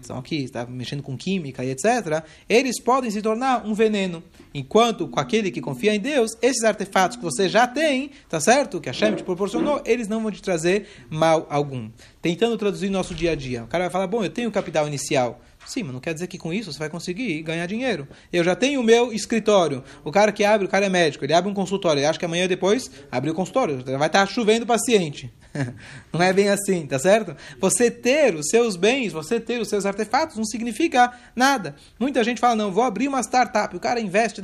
são 0.00 0.16
aqui, 0.16 0.44
está 0.44 0.64
mexendo 0.64 1.02
com 1.02 1.16
química 1.16 1.64
e 1.64 1.70
etc., 1.70 2.22
eles 2.48 2.80
podem 2.80 3.10
se 3.10 3.20
tornar 3.20 3.66
um 3.66 3.74
veneno. 3.74 4.22
Enquanto 4.54 5.08
com 5.08 5.18
aquele 5.18 5.50
que 5.50 5.60
confia 5.60 5.92
em 5.92 6.00
Deus, 6.00 6.36
esses 6.40 6.62
artefatos 6.62 7.16
que 7.16 7.24
você 7.24 7.48
já 7.48 7.66
tem, 7.66 8.12
tá 8.28 8.38
certo? 8.38 8.80
Que 8.80 8.88
a 8.88 8.92
Shem 8.92 9.16
te 9.16 9.24
proporcionou, 9.24 9.82
eles 9.84 10.06
não 10.06 10.22
vão 10.22 10.30
te 10.30 10.40
trazer 10.40 10.86
mal 11.10 11.48
algum. 11.50 11.90
Tentando 12.22 12.56
traduzir 12.56 12.90
nosso 12.90 13.12
dia 13.12 13.32
a 13.32 13.34
dia. 13.34 13.64
O 13.64 13.66
cara 13.66 13.84
vai 13.84 13.90
falar, 13.90 14.06
bom, 14.06 14.22
eu 14.22 14.30
tenho 14.30 14.50
capital 14.52 14.86
inicial. 14.86 15.40
Sim, 15.68 15.82
mas 15.82 15.92
não 15.92 16.00
quer 16.00 16.14
dizer 16.14 16.26
que 16.28 16.38
com 16.38 16.50
isso 16.50 16.72
você 16.72 16.78
vai 16.78 16.88
conseguir 16.88 17.42
ganhar 17.42 17.66
dinheiro. 17.66 18.08
Eu 18.32 18.42
já 18.42 18.56
tenho 18.56 18.80
o 18.80 18.82
meu 18.82 19.12
escritório. 19.12 19.84
O 20.02 20.10
cara 20.10 20.32
que 20.32 20.42
abre, 20.42 20.66
o 20.66 20.70
cara 20.70 20.86
é 20.86 20.88
médico, 20.88 21.26
ele 21.26 21.34
abre 21.34 21.50
um 21.50 21.54
consultório, 21.54 22.00
ele 22.00 22.06
acha 22.06 22.18
que 22.18 22.24
amanhã 22.24 22.48
depois 22.48 22.90
abre 23.12 23.30
o 23.30 23.34
consultório, 23.34 23.84
vai 23.84 24.06
estar 24.06 24.26
chovendo 24.26 24.64
paciente. 24.64 25.30
Não 26.12 26.22
é 26.22 26.32
bem 26.32 26.48
assim, 26.48 26.86
tá 26.86 26.98
certo? 26.98 27.36
Você 27.60 27.90
ter 27.90 28.34
os 28.34 28.48
seus 28.48 28.76
bens, 28.76 29.12
você 29.12 29.38
ter 29.38 29.60
os 29.60 29.68
seus 29.68 29.84
artefatos, 29.84 30.36
não 30.36 30.44
significa 30.44 31.12
nada. 31.34 31.74
Muita 31.98 32.24
gente 32.24 32.40
fala, 32.40 32.54
não, 32.54 32.72
vou 32.72 32.82
abrir 32.84 33.08
uma 33.08 33.20
startup, 33.20 33.74
o 33.76 33.80
cara 33.80 34.00
investe, 34.00 34.40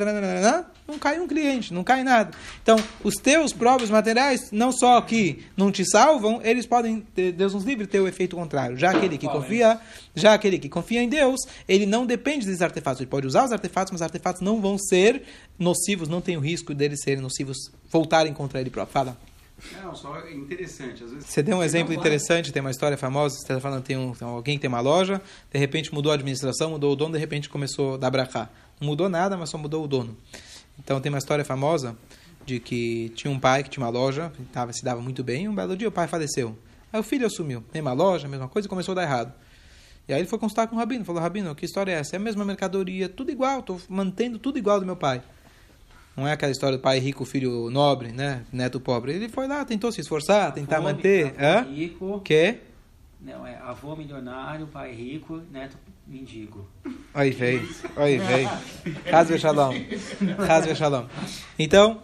não 0.87 0.99
cai 0.99 1.19
um 1.19 1.27
cliente, 1.27 1.73
não 1.73 1.83
cai 1.83 2.05
nada. 2.05 2.37
Então, 2.63 2.77
os 3.03 3.15
teus 3.15 3.53
próprios 3.53 3.91
materiais, 3.91 4.51
não 4.53 4.73
só 4.73 5.01
que 5.01 5.45
não 5.57 5.73
te 5.73 5.85
salvam, 5.85 6.41
eles 6.43 6.67
podem, 6.67 7.07
Deus 7.15 7.55
nos 7.55 7.65
livre, 7.65 7.87
ter 7.87 8.01
o 8.01 8.09
efeito 8.09 8.37
contrário. 8.37 8.77
Já 8.77 8.91
aquele 8.91 9.17
que 9.17 9.27
confia, 9.27 9.79
já 10.15 10.35
aquele 10.35 10.59
que 10.59 10.69
confia 10.69 11.03
em 11.03 11.09
Deus, 11.15 11.41
ele 11.69 11.87
não 11.87 12.05
depende 12.05 12.45
desses 12.45 12.61
artefatos. 12.61 13.01
Ele 13.01 13.09
pode 13.09 13.27
usar 13.27 13.45
os 13.45 13.53
artefatos, 13.53 13.93
mas 13.93 14.01
os 14.01 14.05
artefatos 14.05 14.43
não 14.43 14.61
vão 14.61 14.77
ser 14.77 15.23
nocivos, 15.57 16.09
não 16.09 16.21
tem 16.21 16.37
o 16.37 16.41
risco 16.41 16.75
deles 16.75 17.01
serem 17.03 17.23
nocivos, 17.23 17.57
voltarem 17.89 18.35
contra 18.35 18.61
ele 18.61 18.69
próprio. 18.69 18.93
Fala. 18.93 19.17
Não, 19.81 19.95
só 19.95 20.19
interessante. 20.29 21.05
Às 21.05 21.11
vezes 21.11 21.27
você 21.27 21.43
deu 21.43 21.59
um 21.59 21.63
exemplo 21.63 21.95
interessante, 21.95 22.53
tem 22.53 22.61
uma 22.61 22.73
história 22.73 22.99
famosa, 22.99 23.37
você 23.37 23.43
está 23.43 23.61
falando 23.61 23.83
tem, 23.85 23.97
um, 23.97 24.13
tem 24.13 24.27
alguém 24.27 24.57
que 24.57 24.63
tem 24.63 24.69
uma 24.69 24.81
loja, 24.81 25.23
de 25.53 25.59
repente 25.59 25.95
mudou 25.95 26.11
a 26.11 26.17
administração, 26.17 26.71
mudou 26.71 26.93
o 26.93 26.97
dono, 26.97 27.13
de 27.13 27.19
repente 27.19 27.49
começou 27.49 27.95
a 27.95 27.97
dar 27.97 28.11
brachá. 28.11 28.51
Não 28.81 28.89
mudou 28.89 29.09
nada, 29.09 29.37
mas 29.37 29.51
só 29.51 29.57
mudou 29.57 29.85
o 29.85 29.89
dono. 29.89 30.17
Então 30.79 31.01
tem 31.01 31.11
uma 31.11 31.19
história 31.19 31.45
famosa 31.45 31.97
de 32.45 32.59
que 32.59 33.11
tinha 33.15 33.31
um 33.31 33.39
pai 33.39 33.63
que 33.63 33.71
tinha 33.71 33.85
uma 33.85 33.91
loja, 33.91 34.33
tava, 34.53 34.73
se 34.73 34.85
dava 34.85 35.01
muito 35.01 35.23
bem, 35.23 35.45
e 35.45 35.49
um 35.49 35.55
belo 35.55 35.77
dia 35.77 35.89
o 35.89 35.93
pai 35.93 36.09
faleceu. 36.09 36.59
Aí 36.93 36.99
o 36.99 37.03
filho 37.03 37.27
assumiu, 37.27 37.65
mesma 37.73 37.93
loja, 37.93 38.29
mesma 38.29 38.49
coisa, 38.49 38.67
e 38.67 38.69
começou 38.69 38.93
a 38.93 38.97
dar 38.97 39.03
errado. 39.05 39.33
E 40.07 40.13
aí 40.13 40.21
ele 40.21 40.29
foi 40.29 40.39
consultar 40.39 40.67
com 40.67 40.77
o 40.77 40.79
Rabino, 40.79 41.05
falou, 41.05 41.23
Rabino, 41.23 41.55
que 41.55 41.65
história 41.65 41.93
é 41.93 41.95
essa? 41.97 42.17
É 42.17 42.19
a 42.19 42.21
mesma 42.21 42.45
mercadoria, 42.45 43.09
tudo 43.09 43.31
igual, 43.31 43.61
estou 43.61 43.81
mantendo 43.89 44.39
tudo 44.39 44.59
igual 44.59 44.79
do 44.79 44.87
meu 44.87 44.97
pai. 44.97 45.23
Não 46.17 46.29
é 46.29 46.33
aquela 46.33 46.53
história 46.53 46.77
do 46.77 46.83
pai 46.83 46.99
rico, 46.99 47.25
filho 47.25 47.71
nobre, 47.71 48.13
né? 48.13 48.45
Neto 48.53 48.79
pobre. 48.79 49.13
Ele 49.13 49.29
foi 49.29 49.49
lá, 49.49 49.65
tentou 49.65 49.91
se 49.91 50.01
esforçar, 50.01 50.47
avô, 50.47 50.55
tentar 50.55 50.81
manter. 50.81 51.35
Avô 51.39 51.41
Hã? 51.41 51.63
rico. 51.63 52.21
Que? 52.21 52.59
Não, 53.21 53.47
é 53.47 53.57
avô 53.57 53.97
milionário, 53.97 54.67
pai 54.67 54.93
rico, 54.93 55.41
neto 55.51 55.77
mendigo. 56.07 56.69
Aí 57.13 57.31
veio, 57.31 57.67
aí 57.97 58.19
veio. 58.19 58.49
Hazve 59.11 59.39
shalom. 59.39 59.73
Hazve 60.49 60.77
shalom. 60.77 61.07
Então, 61.59 62.03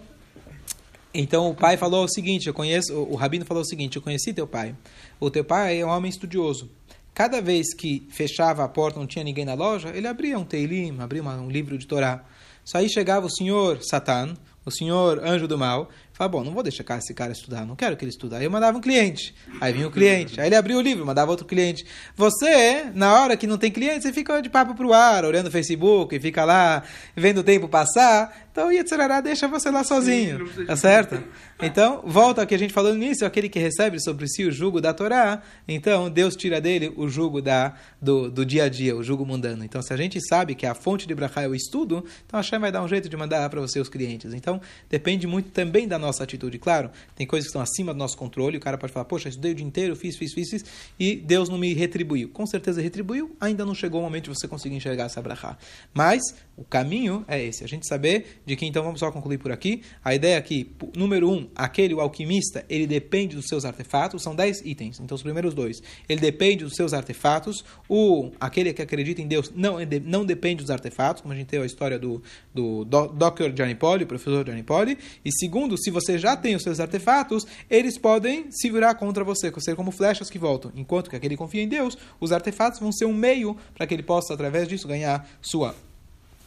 então 1.13 1.51
o 1.51 1.55
pai 1.55 1.77
falou 1.77 2.05
o 2.05 2.09
seguinte, 2.09 2.47
eu 2.47 2.55
conheço, 2.55 2.95
o 2.95 3.15
rabino 3.15 3.45
falou 3.45 3.63
o 3.63 3.67
seguinte, 3.67 3.97
eu 3.97 4.03
conheci 4.03 4.33
teu 4.33 4.47
pai. 4.47 4.75
O 5.21 5.31
teu 5.31 5.45
pai 5.45 5.81
é 5.81 5.87
um 5.87 5.91
homem 5.91 6.09
estudioso. 6.09 6.71
Cada 7.15 7.41
vez 7.41 7.75
que 7.75 8.07
fechava 8.11 8.65
a 8.65 8.69
porta, 8.69 8.99
não 8.99 9.07
tinha 9.07 9.25
ninguém 9.25 9.45
na 9.45 9.55
loja, 9.55 9.91
ele 9.91 10.07
abria 10.07 10.39
um 10.39 10.45
teilim, 10.45 10.97
abria 11.01 11.23
um 11.23 11.51
livro 11.51 11.77
de 11.77 11.87
Torá. 11.87 12.25
Só 12.65 12.79
aí 12.79 12.89
chegava 12.89 13.27
o 13.27 13.31
senhor 13.31 13.83
Satan, 13.83 14.35
o 14.65 14.71
senhor 14.71 15.19
anjo 15.25 15.49
do 15.49 15.59
mal, 15.59 15.89
falava, 16.21 16.39
bom, 16.39 16.45
não 16.45 16.53
vou 16.53 16.63
deixar 16.63 16.85
esse 16.99 17.15
cara 17.15 17.33
estudar, 17.33 17.65
não 17.65 17.75
quero 17.75 17.97
que 17.97 18.05
ele 18.05 18.11
estude. 18.11 18.35
Aí 18.35 18.45
eu 18.45 18.51
mandava 18.51 18.77
um 18.77 18.81
cliente, 18.81 19.35
aí 19.59 19.73
vinha 19.73 19.89
o 19.89 19.91
cliente, 19.91 20.39
aí 20.39 20.49
ele 20.49 20.55
abria 20.55 20.77
o 20.77 20.81
livro, 20.81 21.07
mandava 21.07 21.31
outro 21.31 21.47
cliente. 21.47 21.87
Você, 22.15 22.91
na 22.95 23.19
hora 23.21 23.37
que 23.37 23.47
não 23.47 23.57
tem 23.57 23.71
cliente, 23.71 24.03
você 24.03 24.13
fica 24.13 24.43
de 24.43 24.51
papo 24.51 24.75
pro 24.75 24.93
ar, 24.93 25.25
olhando 25.25 25.47
o 25.47 25.51
Facebook, 25.51 26.15
e 26.15 26.21
fica 26.21 26.45
lá, 26.45 26.83
vendo 27.17 27.39
o 27.39 27.43
tempo 27.43 27.69
passar, 27.69 28.49
então 28.53 28.71
Yetzirará 28.71 29.21
deixa 29.21 29.49
você 29.49 29.71
lá 29.71 29.83
sozinho, 29.83 30.47
tá 30.67 30.77
certo? 30.77 31.23
Então, 31.63 32.03
volta 32.05 32.41
ao 32.41 32.47
que 32.47 32.55
a 32.55 32.59
gente 32.59 32.73
falou 32.73 32.93
no 32.93 33.03
início, 33.03 33.27
aquele 33.27 33.49
que 33.49 33.59
recebe 33.59 34.01
sobre 34.03 34.27
si 34.29 34.45
o 34.45 34.51
jugo 34.51 34.81
da 34.81 34.93
Torá, 34.93 35.41
então 35.69 36.11
Deus 36.11 36.35
tira 36.35 36.61
dele 36.61 36.93
o 36.97 37.09
jugo 37.09 37.41
da, 37.41 37.75
do, 38.01 38.31
do 38.31 38.45
dia 38.45 38.65
a 38.65 38.69
dia, 38.69 38.97
o 38.97 39.03
jugo 39.03 39.25
mundano. 39.25 39.65
Então, 39.65 39.81
se 39.81 39.93
a 39.93 39.97
gente 39.97 40.21
sabe 40.27 40.55
que 40.55 40.67
a 40.67 40.75
fonte 40.75 41.07
de 41.07 41.15
Brachá 41.15 41.43
é 41.43 41.49
o 41.49 41.55
estudo, 41.55 42.05
então 42.27 42.39
a 42.39 42.43
Hashem 42.43 42.59
vai 42.59 42.73
dar 42.73 42.83
um 42.83 42.89
jeito 42.89 43.09
de 43.09 43.17
mandar 43.17 43.49
para 43.49 43.61
você 43.61 43.79
os 43.79 43.89
clientes. 43.89 44.35
Então, 44.35 44.61
depende 44.89 45.27
muito 45.27 45.51
também 45.51 45.87
da 45.87 45.99
nossa 45.99 46.10
atitude. 46.19 46.59
Claro, 46.59 46.91
tem 47.15 47.27
coisas 47.27 47.47
que 47.47 47.51
estão 47.51 47.63
acima 47.63 47.93
do 47.93 47.99
nosso 47.99 48.17
controle, 48.17 48.57
o 48.57 48.61
cara 48.61 48.79
pode 48.79 48.93
falar, 48.93 49.05
poxa, 49.05 49.29
estudei 49.29 49.53
o 49.53 49.55
dia 49.55 49.67
inteiro, 49.67 49.95
fiz, 49.95 50.17
fiz, 50.17 50.33
fiz, 50.33 50.51
fiz, 50.51 50.65
e 50.99 51.17
Deus 51.17 51.49
não 51.49 51.59
me 51.59 51.73
retribuiu. 51.75 52.29
Com 52.31 52.47
certeza 52.47 52.81
retribuiu, 52.81 53.37
ainda 53.41 53.65
não 53.65 53.75
chegou 53.75 54.01
o 54.01 54.05
momento 54.05 54.25
de 54.25 54.31
você 54.31 54.49
conseguir 54.49 54.77
enxergar 54.77 55.05
essa 55.05 55.21
Brachá. 55.23 55.57
Mas, 55.95 56.23
o 56.61 56.65
caminho 56.65 57.25
é 57.27 57.43
esse, 57.43 57.65
a 57.65 57.67
gente 57.67 57.89
saber 57.89 58.43
de 58.45 58.55
que, 58.55 58.67
então, 58.67 58.85
vamos 58.85 59.01
só 59.01 59.11
concluir 59.11 59.39
por 59.39 59.51
aqui. 59.51 59.81
A 60.05 60.15
ideia 60.15 60.37
aqui, 60.37 60.71
número 60.95 61.31
um, 61.31 61.49
aquele, 61.57 61.95
o 61.95 62.01
alquimista, 62.03 62.67
ele 62.69 62.87
depende 62.87 63.35
dos 63.35 63.47
seus 63.47 63.65
artefatos, 63.65 64.23
são 64.23 64.35
dez 64.35 64.61
itens, 64.63 65.01
então 65.01 65.15
os 65.15 65.23
primeiros 65.23 65.55
dois. 65.55 65.83
Ele 66.07 66.21
depende 66.21 66.63
dos 66.63 66.75
seus 66.75 66.93
artefatos, 66.93 67.65
o, 67.89 68.31
aquele 68.39 68.75
que 68.75 68.83
acredita 68.83 69.23
em 69.23 69.27
Deus 69.27 69.51
não, 69.57 69.77
não 70.05 70.23
depende 70.23 70.63
dos 70.63 70.71
artefatos, 70.71 71.23
como 71.23 71.33
a 71.33 71.37
gente 71.37 71.47
tem 71.47 71.59
a 71.59 71.65
história 71.65 71.99
do, 71.99 72.23
do 72.55 72.85
Dr. 72.85 73.53
Johnny 73.55 73.75
Poli, 73.75 74.05
professor 74.05 74.45
Johnny 74.45 74.63
Poli. 74.63 74.99
E 75.25 75.33
segundo, 75.33 75.79
se 75.79 75.91
você 75.91 76.19
já 76.19 76.37
tem 76.37 76.55
os 76.55 76.63
seus 76.63 76.79
artefatos, 76.79 77.47
eles 77.71 77.97
podem 77.97 78.51
se 78.51 78.71
virar 78.71 78.97
contra 78.97 79.25
você, 79.25 79.51
ser 79.61 79.75
como 79.75 79.91
flechas 79.91 80.29
que 80.29 80.39
voltam. 80.39 80.71
Enquanto 80.77 81.09
que 81.09 81.17
aquele 81.17 81.39
confia 81.39 81.63
em 81.63 81.69
Deus, 81.69 81.97
os 82.21 82.33
artefatos 82.33 82.79
vão 82.79 82.93
ser 82.93 83.07
um 83.07 83.15
meio 83.15 83.57
para 83.75 83.87
que 83.87 83.95
ele 83.95 84.03
possa, 84.03 84.35
através 84.35 84.69
disso, 84.69 84.87
ganhar 84.87 85.27
sua 85.41 85.75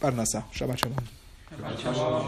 Parnassá. 0.03 0.43
Shabbat 0.51 0.77
Shalom. 0.79 0.97
Shabbat 1.49 1.79
Shalom. 1.79 2.23